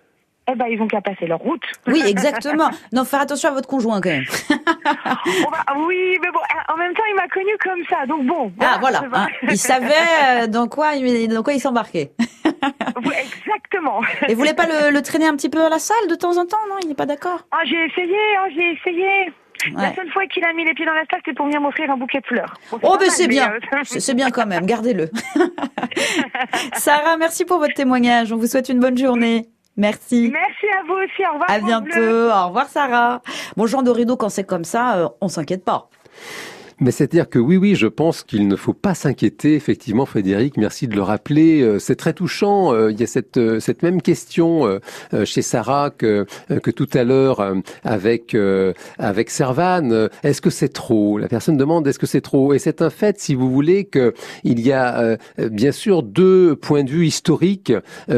[0.51, 1.63] eh ben, ils vont qu'à passer leur route.
[1.87, 2.71] Oui, exactement.
[2.93, 4.25] non, faire attention à votre conjoint quand même.
[5.87, 8.53] oui, mais bon, en même temps, il m'a connu comme ça, donc bon.
[8.61, 9.29] ah voilà, hein.
[9.43, 12.13] il savait dans quoi, dans quoi il s'embarquait.
[12.45, 14.01] exactement.
[14.29, 16.47] Et vous voulez pas le, traîner un petit peu à la salle de temps en
[16.47, 16.77] temps, non?
[16.83, 17.47] Il n'est pas d'accord?
[17.51, 19.33] Ah, j'ai essayé, hein, j'ai essayé.
[19.73, 21.91] La seule fois qu'il a mis les pieds dans la salle, c'était pour venir m'offrir
[21.91, 22.55] un bouquet de fleurs.
[22.83, 23.53] oh, mais c'est bien.
[23.53, 24.67] Euh, c'est bien quand même.
[24.67, 25.09] Gardez-le.
[26.75, 28.33] Sarah, merci pour votre témoignage.
[28.33, 29.47] On vous souhaite une bonne journée.
[29.77, 30.31] Merci.
[30.33, 31.23] Merci à vous aussi.
[31.29, 31.51] Au revoir.
[31.51, 32.31] À bientôt.
[32.31, 33.23] Au revoir, Sarah.
[33.57, 35.89] Bon, Jean Dorido, quand c'est comme ça, euh, on s'inquiète pas.
[36.81, 39.55] Mais c'est-à-dire que oui, oui, je pense qu'il ne faut pas s'inquiéter.
[39.55, 41.63] Effectivement, Frédéric, merci de le rappeler.
[41.63, 42.73] Euh, c'est très touchant.
[42.73, 44.81] Euh, il y a cette, euh, cette même question
[45.25, 46.27] chez Sarah que,
[46.63, 47.45] que tout à l'heure
[47.83, 48.37] avec,
[48.99, 50.09] avec Servan.
[50.23, 51.19] Est-ce que c'est trop?
[51.19, 52.55] La personne demande est-ce que c'est trop?
[52.55, 56.91] Et c'est un fait, si vous voulez, qu'il y a bien sûr deux points de
[56.91, 57.73] vue historiques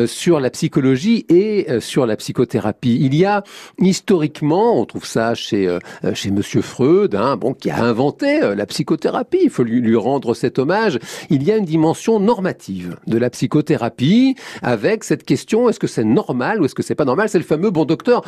[0.07, 2.99] sur la psychologie et sur la psychothérapie.
[3.01, 3.42] Il y a
[3.79, 5.79] historiquement, on trouve ça chez,
[6.14, 9.40] chez Monsieur Freud, hein, bon, qui a inventé la psychothérapie.
[9.42, 10.98] Il faut lui, lui rendre cet hommage.
[11.30, 16.04] Il y a une dimension normative de la psychothérapie avec cette question est-ce que c'est
[16.04, 17.28] normal ou est-ce que c'est pas normal?
[17.28, 18.22] C'est le fameux bon docteur.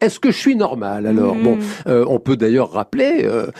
[0.00, 1.34] Est-ce que je suis normal Alors?
[1.34, 1.60] Bon, mm.
[1.88, 3.50] euh, on peut d'ailleurs rappeler, euh,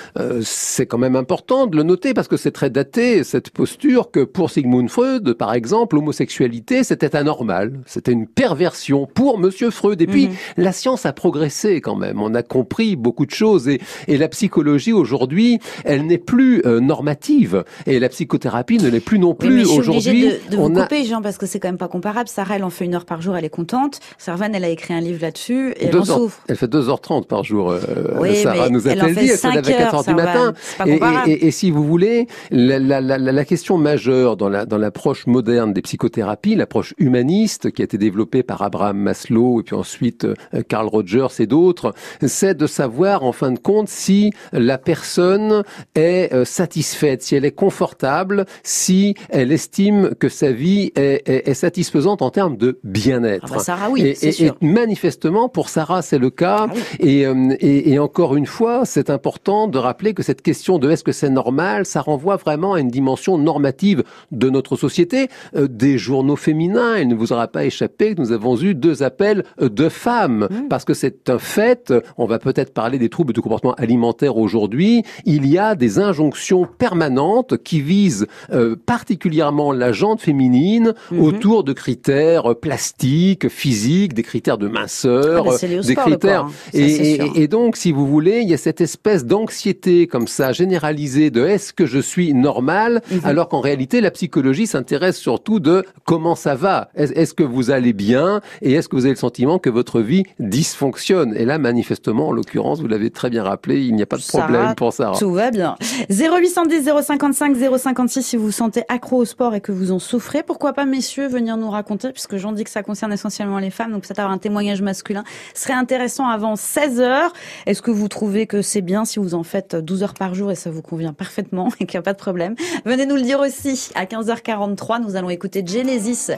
[0.43, 4.21] c'est quand même important de le noter parce que c'est très daté cette posture que
[4.21, 10.01] pour Sigmund Freud, par exemple, l'homosexualité c'était anormal, c'était une perversion pour Monsieur Freud.
[10.01, 10.63] Et puis mm-hmm.
[10.63, 12.21] la science a progressé quand même.
[12.21, 16.81] On a compris beaucoup de choses et, et la psychologie aujourd'hui, elle n'est plus euh,
[16.81, 19.67] normative et la psychothérapie ne l'est plus non plus.
[19.67, 22.29] Aujourd'hui, de, de vous couper, Jean, parce que c'est quand même pas comparable.
[22.29, 24.01] Sarah, elle en fait une heure par jour, elle est contente.
[24.19, 26.41] Servan, elle a écrit un livre là-dessus et elle en souffre.
[26.49, 27.71] Elle fait 2h30 par jour.
[27.71, 30.55] Euh, Sarah nous a-t-elle dit Elle se lève à 4h du matin.
[30.87, 35.73] Et, et, et, si vous voulez, la, la, la, la question majeure dans l'approche moderne
[35.73, 40.63] des psychothérapies, l'approche humaniste qui a été développée par Abraham Maslow et puis ensuite euh,
[40.69, 41.95] Carl Rogers et d'autres,
[42.27, 45.63] c'est de savoir en fin de compte si la personne
[45.95, 51.55] est euh, satisfaite, si elle est confortable, si elle estime que sa vie est, est,
[51.55, 53.47] satisfaisante en termes de bien-être.
[53.51, 56.67] Ah bah Sarah, oui, et, et, et, manifestement, pour Sarah, c'est le cas.
[56.69, 60.91] Ah euh, et, et, encore une fois, c'est important de rappeler que cette question de
[60.91, 64.03] est-ce que c'est normal, ça renvoie vraiment à une dimension normative
[64.33, 65.29] de notre société.
[65.55, 69.03] Euh, des journaux féminins, il ne vous aura pas échappé que nous avons eu deux
[69.03, 70.69] appels de femmes, mmh.
[70.69, 71.93] parce que c'est un fait.
[72.19, 75.03] On va peut-être parler des troubles de comportement alimentaire aujourd'hui.
[75.25, 81.21] Il y a des des injonctions permanentes qui visent euh, particulièrement la jante féminine mhm.
[81.21, 86.45] autour de critères euh, plastiques, physiques, des critères de minceur, ah bah, des critères.
[86.45, 86.53] Hein.
[86.73, 91.31] et, et, donc, si vous voulez, il y a cette espèce d'anxiété comme ça généralisée
[91.31, 93.21] de est-ce que je suis normal, mhm.
[93.25, 97.93] alors qu'en réalité, la psychologie s'intéresse surtout de comment ça va, est-ce que vous allez
[97.93, 101.35] bien et est-ce que vous avez le sentiment que votre vie dysfonctionne?
[101.37, 104.27] Et là, manifestement, en l'occurrence, vous l'avez très bien rappelé, il n'y a pas de
[104.27, 105.13] problème pour ça.
[105.19, 105.74] Tout va bien.
[106.11, 110.43] 0810 055 056 si vous vous sentez accro au sport et que vous en souffrez.
[110.43, 113.93] Pourquoi pas, messieurs, venir nous raconter, puisque j'en dis que ça concerne essentiellement les femmes,
[113.93, 117.33] donc peut-être avoir un témoignage masculin serait intéressant avant 16 heures.
[117.67, 120.51] Est-ce que vous trouvez que c'est bien si vous en faites 12 heures par jour
[120.51, 122.55] et ça vous convient parfaitement et qu'il n'y a pas de problème?
[122.85, 123.91] Venez nous le dire aussi.
[123.95, 126.31] À 15h43, nous allons écouter Genesis.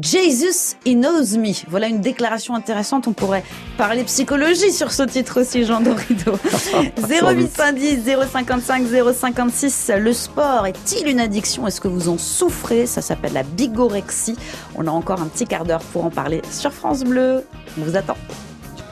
[0.00, 1.52] Jesus, He Knows Me.
[1.68, 3.06] Voilà une déclaration intéressante.
[3.06, 3.44] On pourrait
[3.76, 6.32] parler psychologie sur ce titre aussi, Jean Dorido.
[7.08, 8.00] 0810
[8.32, 9.90] 055 056.
[9.98, 11.66] Le sport est-il une addiction?
[11.66, 12.86] Est-ce que vous en souffrez?
[12.86, 14.36] Ça s'appelle la bigorexie.
[14.74, 17.44] On a encore un petit quart d'heure pour en parler sur France Bleu.
[17.78, 18.16] On vous attend.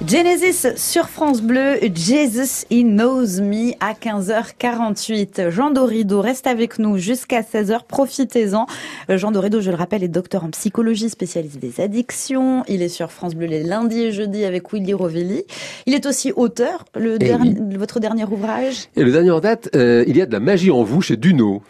[0.07, 5.51] Genesis sur France Bleu, Jesus He Knows Me à 15h48.
[5.51, 8.67] Jean Dorido reste avec nous jusqu'à 16h, profitez-en.
[9.11, 12.65] Euh, Jean Dorido, je le rappelle, est docteur en psychologie, spécialiste des addictions.
[12.67, 15.45] Il est sur France Bleu les lundis et jeudis avec Willy Rovelli.
[15.85, 18.89] Il est aussi auteur, le eh dernier, votre dernier ouvrage.
[18.97, 21.19] Et le dernier en date, euh, il y a de la magie en vous chez
[21.19, 21.63] Duno.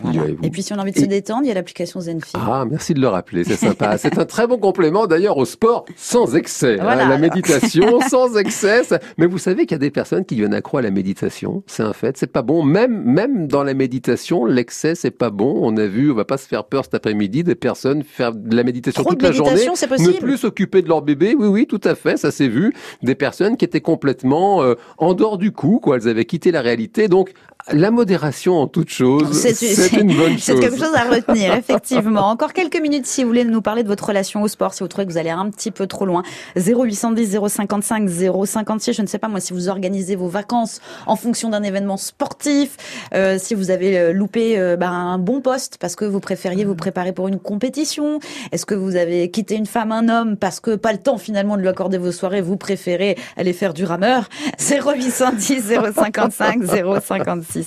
[0.45, 2.33] Et puis si on a envie de se détendre, il y a l'application Zenfi.
[2.35, 3.99] Ah, merci de le rappeler, c'est sympa.
[3.99, 6.79] c'est un très bon complément d'ailleurs au sport sans excès.
[6.79, 6.95] Hein.
[6.95, 8.83] la méditation sans excès.
[9.19, 11.63] Mais vous savez qu'il y a des personnes qui viennent accro à la méditation.
[11.67, 12.17] C'est un fait.
[12.17, 12.63] C'est pas bon.
[12.63, 15.59] Même, même dans la méditation, l'excès, c'est pas bon.
[15.63, 18.55] On a vu, on va pas se faire peur cet après-midi, des personnes faire de
[18.57, 19.67] la méditation toute la journée.
[19.67, 21.35] Ne plus s'occuper de leur bébé.
[21.39, 22.17] Oui, oui, tout à fait.
[22.17, 22.73] Ça s'est vu.
[23.03, 25.97] Des personnes qui étaient complètement euh, en dehors du coup, quoi.
[25.97, 27.09] Elles avaient quitté la réalité.
[27.09, 27.33] Donc,
[27.73, 30.40] la modération en toute chose, c'est une bonne chose.
[30.51, 32.29] C'est quelque chose à retenir, effectivement.
[32.29, 34.88] Encore quelques minutes si vous voulez nous parler de votre relation au sport, si vous
[34.88, 36.23] trouvez que vous allez un petit peu trop loin.
[36.57, 41.51] 0810 055 056, je ne sais pas moi si vous organisez vos vacances en fonction
[41.51, 42.77] d'un événement sportif,
[43.14, 46.64] euh, si vous avez euh, loupé euh, bah, un bon poste parce que vous préfériez
[46.64, 48.20] vous préparer pour une compétition,
[48.53, 51.57] est-ce que vous avez quitté une femme, un homme parce que pas le temps finalement
[51.57, 54.28] de lui accorder vos soirées, vous préférez aller faire du rameur?
[54.59, 57.60] 0810 055 056.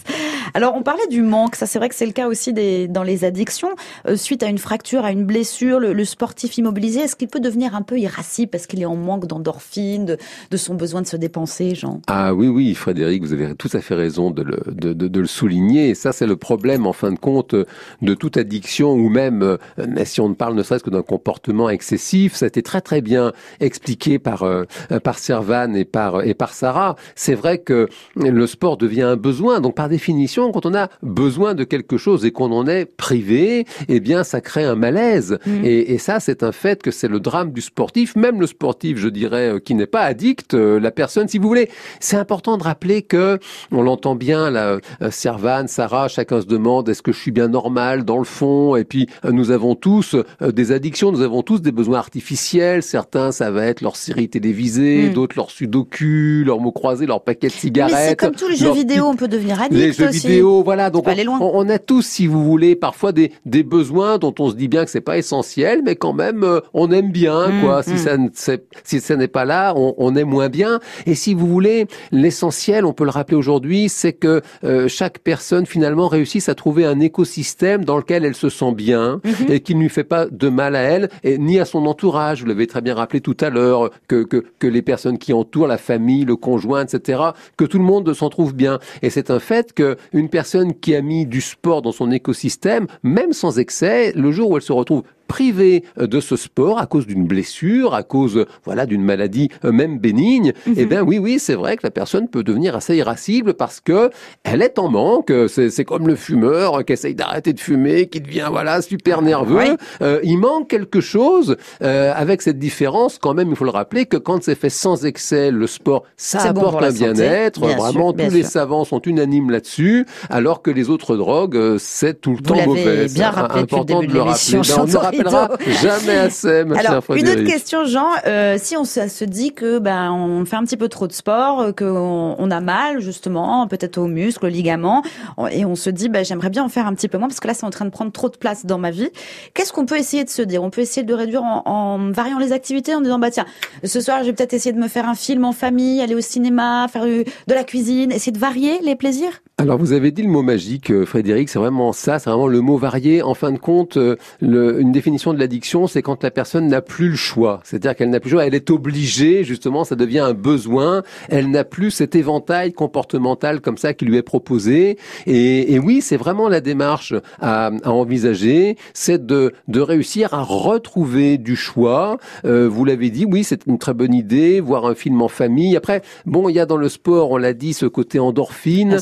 [0.53, 2.53] Alors on parlait du manque, ça c'est vrai que c'est le cas aussi
[2.87, 3.69] dans les addictions.
[4.07, 7.75] Euh, suite à une fracture, à une blessure, le, sportif immobilisé, est-ce qu'il peut devenir
[7.75, 10.17] un peu irascible parce qu'il est en manque d'endorphine,
[10.51, 12.01] de, son besoin de se dépenser, Jean?
[12.07, 15.27] Ah oui, oui, Frédéric, vous avez tout à fait raison de le, de, de, le
[15.27, 15.89] souligner.
[15.89, 19.57] Et ça, c'est le problème, en fin de compte, de toute addiction ou même, euh,
[20.05, 23.01] si on ne parle ne serait-ce que d'un comportement excessif, ça a été très très
[23.01, 24.65] bien expliqué par euh,
[25.03, 26.95] par Servan et par et par Sarah.
[27.15, 31.63] C'est vrai que le sport devient un besoin, par définition, quand on a besoin de
[31.63, 35.37] quelque chose et qu'on en est privé, eh bien, ça crée un malaise.
[35.45, 35.65] Mm.
[35.65, 38.97] Et, et, ça, c'est un fait que c'est le drame du sportif, même le sportif,
[38.97, 41.69] je dirais, euh, qui n'est pas addict, euh, la personne, si vous voulez.
[41.99, 43.39] C'est important de rappeler que,
[43.71, 47.47] on l'entend bien, la euh, Servan, Sarah, chacun se demande est-ce que je suis bien
[47.47, 48.75] normal dans le fond?
[48.75, 52.83] Et puis, nous avons tous des addictions, nous avons tous des besoins artificiels.
[52.83, 55.13] Certains, ça va être leur série télévisée, mm.
[55.13, 57.93] d'autres leur sudoku, leur mots croisés, leur paquet de cigarettes.
[57.93, 60.89] Mais c'est comme tous les jeux vidéo, on peut devenir addict Les jeux vidéo, voilà.
[60.89, 61.07] Donc,
[61.39, 64.85] on, a tous, si vous voulez, parfois des, des besoins dont on se dit bien
[64.85, 67.83] que c'est pas essentiel, mais quand même, euh, on aime bien, mmh, quoi.
[67.83, 68.29] Si mmh.
[68.33, 68.51] ça,
[68.83, 70.79] si ça n'est pas là, on, on est moins bien.
[71.05, 75.65] Et si vous voulez, l'essentiel, on peut le rappeler aujourd'hui, c'est que euh, chaque personne
[75.65, 79.51] finalement réussisse à trouver un écosystème dans lequel elle se sent bien mmh.
[79.51, 82.41] et qui ne lui fait pas de mal à elle et ni à son entourage.
[82.41, 85.67] Vous l'avez très bien rappelé tout à l'heure que, que que les personnes qui entourent
[85.67, 87.21] la famille, le conjoint, etc.,
[87.57, 88.79] que tout le monde s'en trouve bien.
[89.01, 92.87] Et c'est un fait que une personne qui a mis du sport dans son écosystème,
[93.03, 96.85] même sans excès, le jour où elle se retrouve privé euh, de ce sport à
[96.85, 100.75] cause d'une blessure, à cause voilà d'une maladie euh, même bénigne, mhm.
[100.77, 104.11] eh bien oui oui c'est vrai que la personne peut devenir assez irascible parce que
[104.43, 105.33] elle est en manque.
[105.47, 109.75] C'est comme le fumeur qui essaye d'arrêter de fumer, qui devient voilà super nerveux.
[110.03, 113.49] Euh, il manque quelque chose avec cette différence quand même.
[113.49, 116.91] Il faut le rappeler que quand c'est fait sans excès, le sport ça apporte un
[116.91, 117.59] bien-être.
[117.59, 122.43] Vraiment tous les savants sont unanimes là-dessus, alors que les autres drogues c'est tout le
[122.43, 123.07] temps mauvais.
[123.07, 125.22] Bien rappelé important de le rappeler.
[125.22, 125.22] Ben,
[125.81, 128.07] jamais assez, Alors, une autre question, Jean.
[128.25, 131.61] Euh, si on se, dit que ben on fait un petit peu trop de sport,
[131.61, 135.03] euh, qu'on on a mal justement, peut-être aux muscles, aux ligaments,
[135.51, 137.47] et on se dit ben j'aimerais bien en faire un petit peu moins parce que
[137.47, 139.09] là c'est en train de prendre trop de place dans ma vie.
[139.53, 140.63] Qu'est-ce qu'on peut essayer de se dire?
[140.63, 143.45] On peut essayer de réduire en, en, variant les activités, en disant bah tiens,
[143.83, 146.21] ce soir je vais peut-être essayer de me faire un film en famille, aller au
[146.21, 149.41] cinéma, faire de la cuisine, essayer de varier les plaisirs?
[149.59, 152.59] Alors vous avez dit le mot magique, euh, Frédéric, c'est vraiment ça, c'est vraiment le
[152.59, 153.21] mot varié.
[153.21, 153.97] En fin de compte,
[154.41, 157.61] le, une définition de l'addiction, c'est quand la personne n'a plus le choix.
[157.63, 161.03] C'est-à-dire qu'elle n'a plus le choix, elle est obligée, justement, ça devient un besoin.
[161.29, 164.97] Elle n'a plus cet éventail comportemental comme ça qui lui est proposé.
[165.27, 170.41] Et, et oui, c'est vraiment la démarche à, à envisager, c'est de, de réussir à
[170.41, 172.17] retrouver du choix.
[172.43, 175.77] Euh, vous l'avez dit, oui, c'est une très bonne idée, voir un film en famille.
[175.77, 178.97] Après, bon, il y a dans le sport, on l'a dit, ce côté endorphine.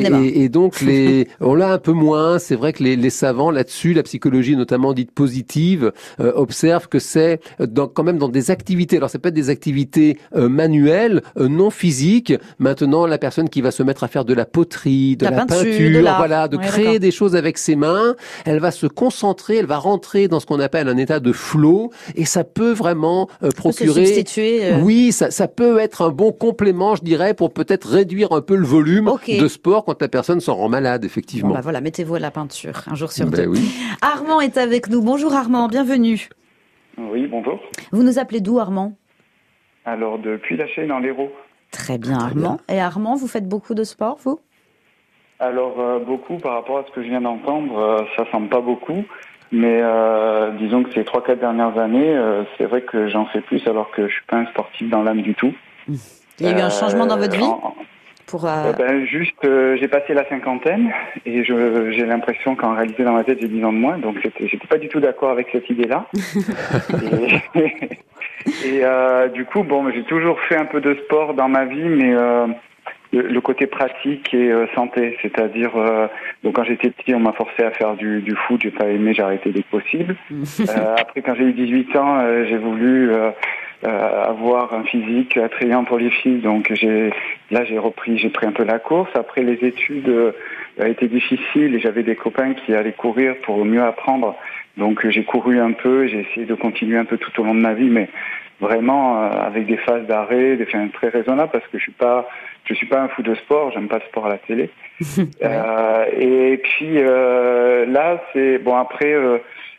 [0.00, 2.38] Et, et, et, donc, les, on l'a un peu moins.
[2.38, 6.98] C'est vrai que les, les savants là-dessus, la psychologie notamment dite positive, euh, observe que
[6.98, 8.96] c'est dans, quand même dans des activités.
[8.96, 12.32] Alors ça peut être des activités euh, manuelles, euh, non physiques.
[12.58, 16.14] Maintenant, la personne qui va se mettre à faire de la poterie, de la, peinture,
[16.16, 18.14] voilà, de créer des choses avec ses mains,
[18.44, 21.90] elle va se concentrer, elle va rentrer dans ce qu'on appelle un état de flow,
[22.14, 24.24] et ça peut vraiment procurer.
[24.82, 28.56] Oui, ça, ça peut être un bon complément, je dirais, pour peut-être réduire un peu
[28.56, 31.54] le volume de sport quand la personne s'en rend malade, effectivement.
[31.54, 33.58] bah voilà, mettez-vous à la peinture un jour sur ben deux.
[34.02, 35.02] Armand est avec nous.
[35.02, 36.28] Bonjour Armand, bienvenue.
[36.98, 37.60] Oui, bonjour.
[37.92, 38.96] Vous nous appelez d'où Armand?
[39.84, 41.30] Alors, depuis la chaîne dans l'Hérault.
[41.70, 42.58] Très bien Armand.
[42.68, 44.40] Et Armand, vous faites beaucoup de sport, vous?
[45.40, 48.60] Alors, euh, beaucoup par rapport à ce que je viens d'entendre, euh, ça semble pas
[48.60, 49.04] beaucoup.
[49.52, 52.16] Mais euh, disons que ces 3-4 dernières années,
[52.56, 55.22] c'est vrai que j'en fais plus alors que je suis pas un sportif dans l'âme
[55.22, 55.52] du tout.
[55.88, 57.44] Il y a eu un changement dans votre vie?
[58.26, 60.90] Pour, euh, ben, Juste, euh, j'ai passé la cinquantaine
[61.26, 64.66] et j'ai l'impression qu'en réalité dans ma tête j'ai 10 ans de moins, donc j'étais
[64.66, 66.06] pas du tout d'accord avec cette idée-là.
[68.64, 71.88] et, euh, du coup, bon, j'ai toujours fait un peu de sport dans ma vie,
[71.88, 72.14] mais
[73.12, 75.72] le, côté pratique et santé, c'est-à-dire
[76.42, 79.14] donc quand j'étais petit, on m'a forcé à faire du, du foot, j'ai pas aimé,
[79.14, 80.16] j'ai arrêté dès que possible.
[80.98, 83.12] après, quand j'ai eu 18 ans, j'ai voulu
[83.84, 86.40] avoir un physique attrayant pour les filles.
[86.40, 87.12] Donc j'ai
[87.50, 89.10] là j'ai repris, j'ai pris un peu la course.
[89.14, 90.12] Après les études
[90.80, 94.36] a été difficiles et j'avais des copains qui allaient courir pour mieux apprendre.
[94.76, 97.60] Donc j'ai couru un peu, j'ai essayé de continuer un peu tout au long de
[97.60, 98.08] ma vie, mais
[98.60, 102.28] vraiment euh, avec des phases d'arrêt, des fins très raisonnables parce que je suis pas
[102.64, 104.70] je suis pas un fou de sport, j'aime pas le sport à la télé.
[105.42, 109.38] euh, et puis euh, là c'est bon après euh,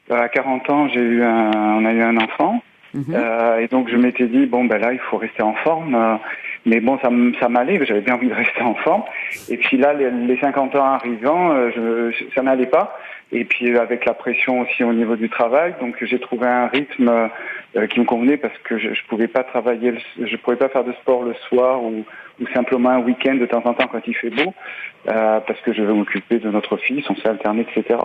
[0.10, 2.62] à 40 ans j'ai eu un on a eu un enfant
[2.96, 3.16] mhm.
[3.60, 6.20] et donc je m'étais dit bon ben là il faut rester en forme.
[6.66, 9.04] mais bon, ça, ça m'allait, j'avais bien envie de rester en forme.
[9.50, 12.98] Et puis là, les, les 50 ans arrivant, je, ça n'allait pas
[13.36, 15.76] et puis avec la pression aussi au niveau du travail.
[15.82, 17.30] Donc j'ai trouvé un rythme
[17.76, 20.86] euh, qui me convenait parce que je, je pouvais pas travailler, je pouvais pas faire
[20.86, 22.06] de sport le soir ou,
[22.42, 24.54] ou simplement un week-end de temps en temps quand il fait beau,
[25.10, 28.00] euh, parce que je veux m'occuper de notre fils, on s'est alterné, etc.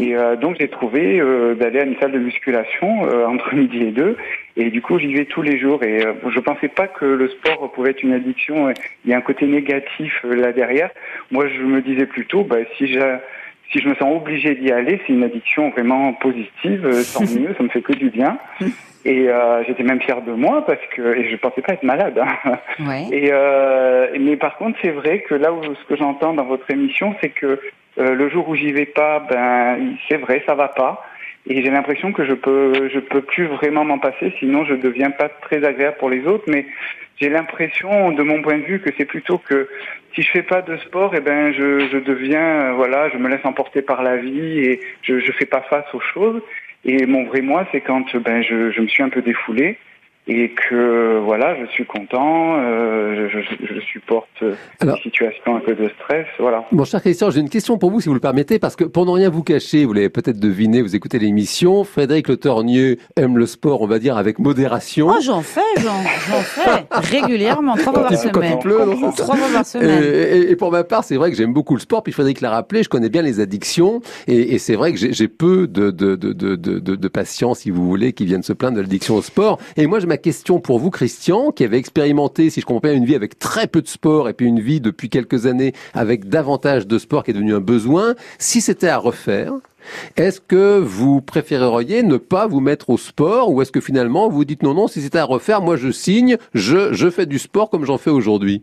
[0.00, 3.78] Et euh, donc j'ai trouvé euh, d'aller à une salle de musculation euh, entre midi
[3.78, 4.16] et deux,
[4.56, 5.82] et du coup j'y vais tous les jours.
[5.84, 8.72] Et je pensais pas que le sport pouvait être une addiction.
[9.04, 10.90] Il y a un côté négatif là derrière.
[11.30, 13.18] Moi je me disais plutôt, bah, si j'ai
[13.72, 17.54] si je me sens obligé d'y aller, c'est une addiction vraiment positive, euh, tant mieux,
[17.56, 18.38] ça me fait que du bien.
[19.04, 22.18] Et euh, j'étais même fier de moi parce que et je pensais pas être malade.
[22.18, 22.58] Hein.
[22.80, 23.06] Ouais.
[23.12, 26.70] Et euh, mais par contre, c'est vrai que là où ce que j'entends dans votre
[26.70, 27.60] émission, c'est que
[27.98, 31.04] euh, le jour où j'y vais pas, ben c'est vrai, ça va pas.
[31.46, 35.10] Et j'ai l'impression que je peux je peux plus vraiment m'en passer, sinon je deviens
[35.10, 36.44] pas très agréable pour les autres.
[36.48, 36.66] Mais
[37.20, 39.68] j'ai l'impression, de mon point de vue, que c'est plutôt que
[40.14, 43.44] si je fais pas de sport, eh ben je, je deviens, voilà, je me laisse
[43.44, 46.40] emporter par la vie et je je fais pas face aux choses.
[46.86, 49.78] Et mon vrai moi, c'est quand ben je, je me suis un peu défoulé
[50.26, 54.42] et que voilà, je suis content, euh, je, je, je, supporte
[54.80, 56.64] Alors, situation un peu de stress, voilà.
[56.72, 59.04] Mon cher Christian, j'ai une question pour vous, si vous le permettez, parce que pour
[59.04, 63.36] ne rien vous cacher, vous l'avez peut-être deviné, vous écoutez l'émission, Frédéric Le Tornieux aime
[63.36, 65.08] le sport, on va dire, avec modération.
[65.10, 68.32] Oh, j'en fais, j'en fais régulièrement, trois fois par semaine.
[68.32, 70.02] Quand il pleut, trois fois par semaine.
[70.02, 72.40] Et, et, et, pour ma part, c'est vrai que j'aime beaucoup le sport, puis Frédéric
[72.40, 75.90] l'a rappelé, je connais bien les addictions, et, et c'est vrai que j'ai peu de,
[75.90, 79.16] de, de, de, de, de patients, si vous voulez, qui viennent se plaindre de l'addiction
[79.16, 79.58] au sport.
[79.76, 82.96] Et moi, je ma question pour vous, Christian, qui avait expérimenté, si je comprends bien,
[82.96, 86.28] une vie avec très peu de sport et puis une vie depuis quelques années avec
[86.28, 88.14] davantage de sport qui est devenu un besoin.
[88.38, 89.54] Si c'était à refaire,
[90.16, 94.44] est-ce que vous préféreriez ne pas vous mettre au sport ou est-ce que finalement vous
[94.44, 97.68] dites non, non, si c'était à refaire, moi je signe, je, je fais du sport
[97.68, 98.62] comme j'en fais aujourd'hui?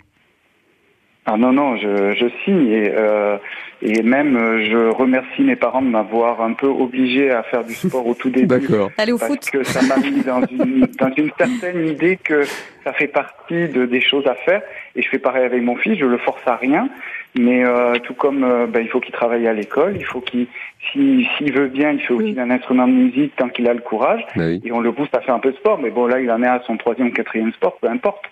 [1.26, 3.38] Ah non, non, je, je signe et, euh,
[3.84, 7.76] et même euh, je remercie mes parents de m'avoir un peu obligé à faire du
[7.76, 8.48] sport au tout début.
[8.48, 8.90] D'accord.
[8.98, 9.50] Aller au parce foot.
[9.52, 12.42] que ça m'a mis dans une, dans une certaine idée que
[12.84, 14.62] ça fait partie de, des choses à faire
[14.96, 16.90] et je fais pareil avec mon fils, je le force à rien.
[17.38, 20.48] Mais euh, tout comme euh, ben, il faut qu'il travaille à l'école, il faut qu'il,
[20.92, 23.80] s'il si, veut bien, il fait aussi un instrument de musique tant qu'il a le
[23.80, 24.26] courage.
[24.36, 24.60] Oui.
[24.66, 25.80] Et on le pousse à faire un peu de sport.
[25.80, 28.26] Mais bon, là, il en est à son troisième ou quatrième sport, peu importe.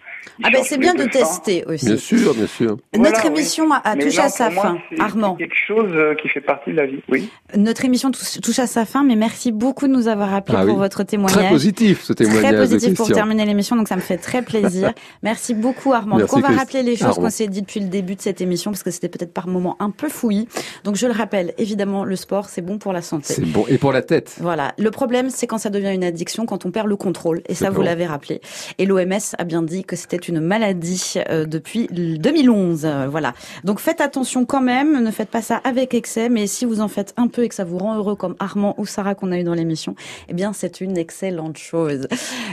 [0.43, 1.85] Ah ben c'est bien de tester aussi.
[1.85, 2.77] Bien sûr, bien sûr.
[2.97, 3.75] Notre émission oui.
[3.83, 4.77] a touché là, à sa moi, fin.
[4.89, 7.01] c'est- Armand, c'est quelque chose euh, qui fait partie de la vie.
[7.09, 7.29] Oui.
[7.57, 10.75] notre émission touche à sa fin, mais merci beaucoup de nous avoir appelé Ah pour
[10.75, 10.79] oui.
[10.79, 11.37] votre témoignage.
[11.39, 14.93] Très positif ce témoignage Très positif pour terminer l'émission, donc ça me fait très plaisir.
[15.23, 16.17] Merci beaucoup Armand.
[16.17, 18.21] Merci, donc on va Christ- rappeler les choses qu'on s'est dit depuis le début de
[18.21, 20.47] cette émission, parce que c'était peut-être par moments un peu fouillis.
[20.83, 23.33] Donc je le rappelle, évidemment, le sport, c'est bon pour la santé.
[23.33, 23.65] C'est bon.
[23.67, 24.73] Et pour la tête Voilà.
[24.77, 27.41] Le problème, c'est quand ça devient une addiction, quand on perd le contrôle.
[27.49, 28.41] Et ça, C'est vous l'avez rappelé.
[28.77, 32.81] Et l'OMS a bien dit que c'était une maladie euh, depuis le 2011.
[32.85, 33.33] Euh, voilà.
[33.63, 35.03] Donc faites attention quand même.
[35.03, 36.29] Ne faites pas ça avec excès.
[36.29, 38.73] Mais si vous en faites un peu et que ça vous rend heureux, comme Armand
[38.77, 39.95] ou Sarah qu'on a eu dans l'émission,
[40.27, 42.07] eh bien, c'est une excellente chose.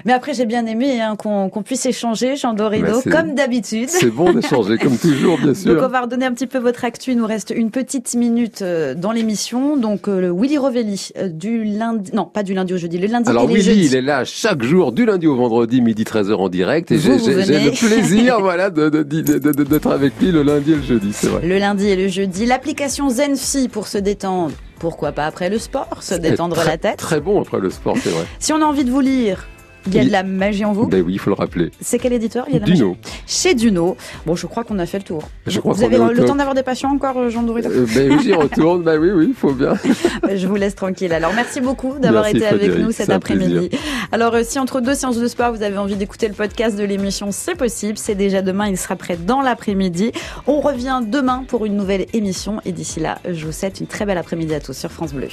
[0.04, 3.88] Mais après, j'ai bien aimé hein, qu'on qu'on puisse échanger, Jean Dorido, Bah, comme d'habitude.
[3.88, 5.88] C'est bon d'échanger comme toujours, bien Donc on sûr.
[5.88, 7.12] va redonner un petit peu votre actu.
[7.12, 9.76] Il nous reste une petite minute euh, dans l'émission.
[9.76, 13.28] Donc euh, le Willy Rovelli du lundi, non pas du lundi au jeudi, le lundi
[13.30, 13.86] Alors et les Willy, jeudis.
[13.86, 16.90] il est là chaque jour, du lundi au vendredi, midi 13h en direct.
[16.92, 20.42] Et j'ai j'ai- le plaisir voilà, de- de- de- de- de- d'être avec lui le
[20.42, 21.46] lundi et le jeudi, c'est vrai.
[21.46, 24.52] Le lundi et le jeudi, l'application Zenfi pour se détendre.
[24.78, 26.98] Pourquoi pas après le sport, se détendre très, la tête.
[26.98, 28.24] Très bon après le sport, c'est vrai.
[28.38, 29.46] Si on a envie de vous lire,
[29.86, 30.86] il y a de la magie en vous.
[30.86, 31.70] Ben oui, il faut le rappeler.
[31.80, 32.88] C'est quel éditeur Il y a de la Duno.
[32.90, 33.96] magie Chez Duno.
[34.26, 35.22] Bon, je crois qu'on a fait le tour.
[35.46, 38.12] Je crois vous avez le temps d'avoir des patients encore, euh, Jean Dorito Euh, ben
[38.12, 38.82] oui, j'y retourne.
[38.82, 39.74] Ben oui, oui, il faut bien.
[40.34, 41.12] Je vous laisse tranquille.
[41.12, 43.70] Alors, merci beaucoup d'avoir été avec nous cet après-midi.
[44.12, 46.84] Alors, euh, si entre deux séances de sport, vous avez envie d'écouter le podcast de
[46.84, 47.98] l'émission, c'est possible.
[47.98, 48.68] C'est déjà demain.
[48.68, 50.12] Il sera prêt dans l'après-midi.
[50.46, 52.60] On revient demain pour une nouvelle émission.
[52.64, 55.28] Et d'ici là, je vous souhaite une très belle après-midi à tous sur France Bleu.